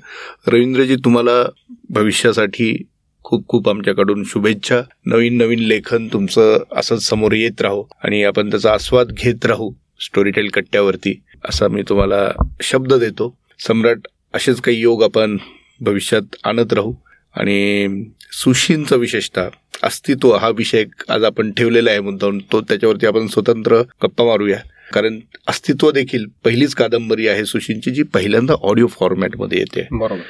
रवींद्रजी 0.46 0.96
तुम्हाला 0.96 1.42
भविष्यासाठी 1.90 2.82
खूप 3.22 3.48
खूप 3.48 3.68
आमच्याकडून 3.68 4.22
शुभेच्छा. 4.26 4.80
नवीन 5.06 5.36
नवीन 5.36 5.58
लेखन 5.58 6.08
तुमचं 6.12 6.62
असंच 6.76 7.08
समोर 7.08 7.32
येत 7.32 7.62
राहू 7.62 7.84
आणि 8.04 8.22
आपण 8.24 8.50
त्याचा 8.50 8.72
आस्वाद 8.72 9.10
घेत 9.10 9.46
राहू 9.46 9.72
स्टोरीटेल 10.00 10.48
कट्ट्यावरती. 10.48 11.20
असा 11.44 11.68
मी 11.68 11.83
तुम्हाला 11.88 12.31
शब्द 12.62 12.94
देतो. 12.94 13.38
सम्राट 13.66 13.98
असेच 14.35 14.61
काही 14.61 14.81
योग 14.81 15.03
आपण 15.03 15.37
भविष्यात 15.81 16.37
आणत 16.44 16.72
राहू. 16.72 16.94
आणि 17.35 17.88
सुशींचं 18.33 18.96
विशेषतः 18.96 19.48
अस्तित्व 19.83 20.37
हा 20.37 20.48
विषय 20.48 20.85
आज 21.09 21.24
आपण 21.24 21.53
ठेवलेला 21.53 21.90
आहे 21.90 22.00
मुद्दाम 22.00 22.38
तो 22.53 22.61
त्याच्यावरती 22.61 23.07
आपण 23.07 23.26
स्वतंत्र 23.26 23.76
गप्पा 23.76 24.24
मारूया. 24.24 24.59
कारण 24.92 25.20
अस्तित्व 25.48 25.90
देखील 25.90 26.24
पहिलीच 26.44 26.74
कादंबरी 26.74 27.29
आहे 27.29 27.44
सुशींची 27.44 27.90
जी 27.90 28.03
पहिल्यांदा 28.03 28.55
ऑडिओ 28.62 28.87
फॉर्मॅटमध्ये 28.87 29.59
येते. 29.59 29.88
बरोबर. 29.92 30.20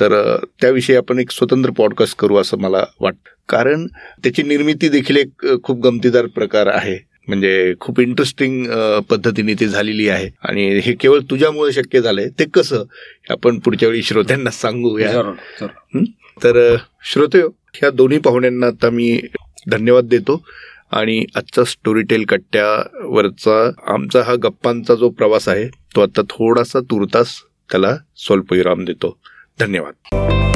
तर 0.00 0.36
त्याविषयी 0.60 0.96
आपण 0.96 1.18
एक 1.18 1.30
स्वतंत्र 1.30 1.70
पॉडकास्ट 1.70 2.16
करू 2.18 2.36
असं 2.36 2.58
मला 2.58 2.84
वाटतं. 3.00 3.28
कारण 3.48 3.86
त्याची 4.22 4.42
निर्मिती 4.42 4.88
देखील 4.88 5.16
एक 5.16 5.46
खूप 5.62 5.80
गमतीदार 5.80 6.26
प्रकार 6.26 6.66
आहे. 6.66 6.98
म्हणजे 7.28 7.74
खूप 7.80 8.00
इंटरेस्टिंग 8.00 8.66
पद्धतीने 9.10 9.54
ती 9.54 9.66
झालेली 9.66 10.08
आहे. 10.08 10.28
आणि 10.42 10.68
हे 10.78 10.92
केवळ 10.92 11.20
तुझ्यामुळे 11.30 11.72
शक्य 11.72 12.00
झालंय. 12.00 12.28
ते 12.38 12.44
कसं? 12.54 12.82
आपण 13.30 13.58
पुढच्या 13.58 13.88
वेळी 13.88 14.02
श्रोत्यांना 14.02 14.50
सांगूया. 14.50 15.22
तर 16.44 16.76
श्रोते 17.12 17.40
ह्या 17.74 17.90
दोन्ही 17.90 18.18
पाहुण्यांना 18.18 18.66
आता 18.66 18.90
मी 18.90 19.20
धन्यवाद 19.70 20.04
देतो. 20.04 20.42
आणि 20.90 21.24
आजचा 21.36 21.64
स्टोरीटेल 21.64 22.24
कट्ट्यावरचा 22.24 23.70
आमचा 23.86 24.22
हा 24.22 24.34
गप्पांचा 24.42 24.94
जो 24.94 25.08
प्रवास 25.10 25.48
आहे 25.48 25.66
तो 25.94 26.00
आता 26.00 26.22
थोडासा 26.30 26.80
तुर्तास 26.80 27.32
त्याला 27.70 27.96
स्वल्पविराम 28.16 28.84
देतो. 28.84 29.16
धन्यवाद. 29.60 30.55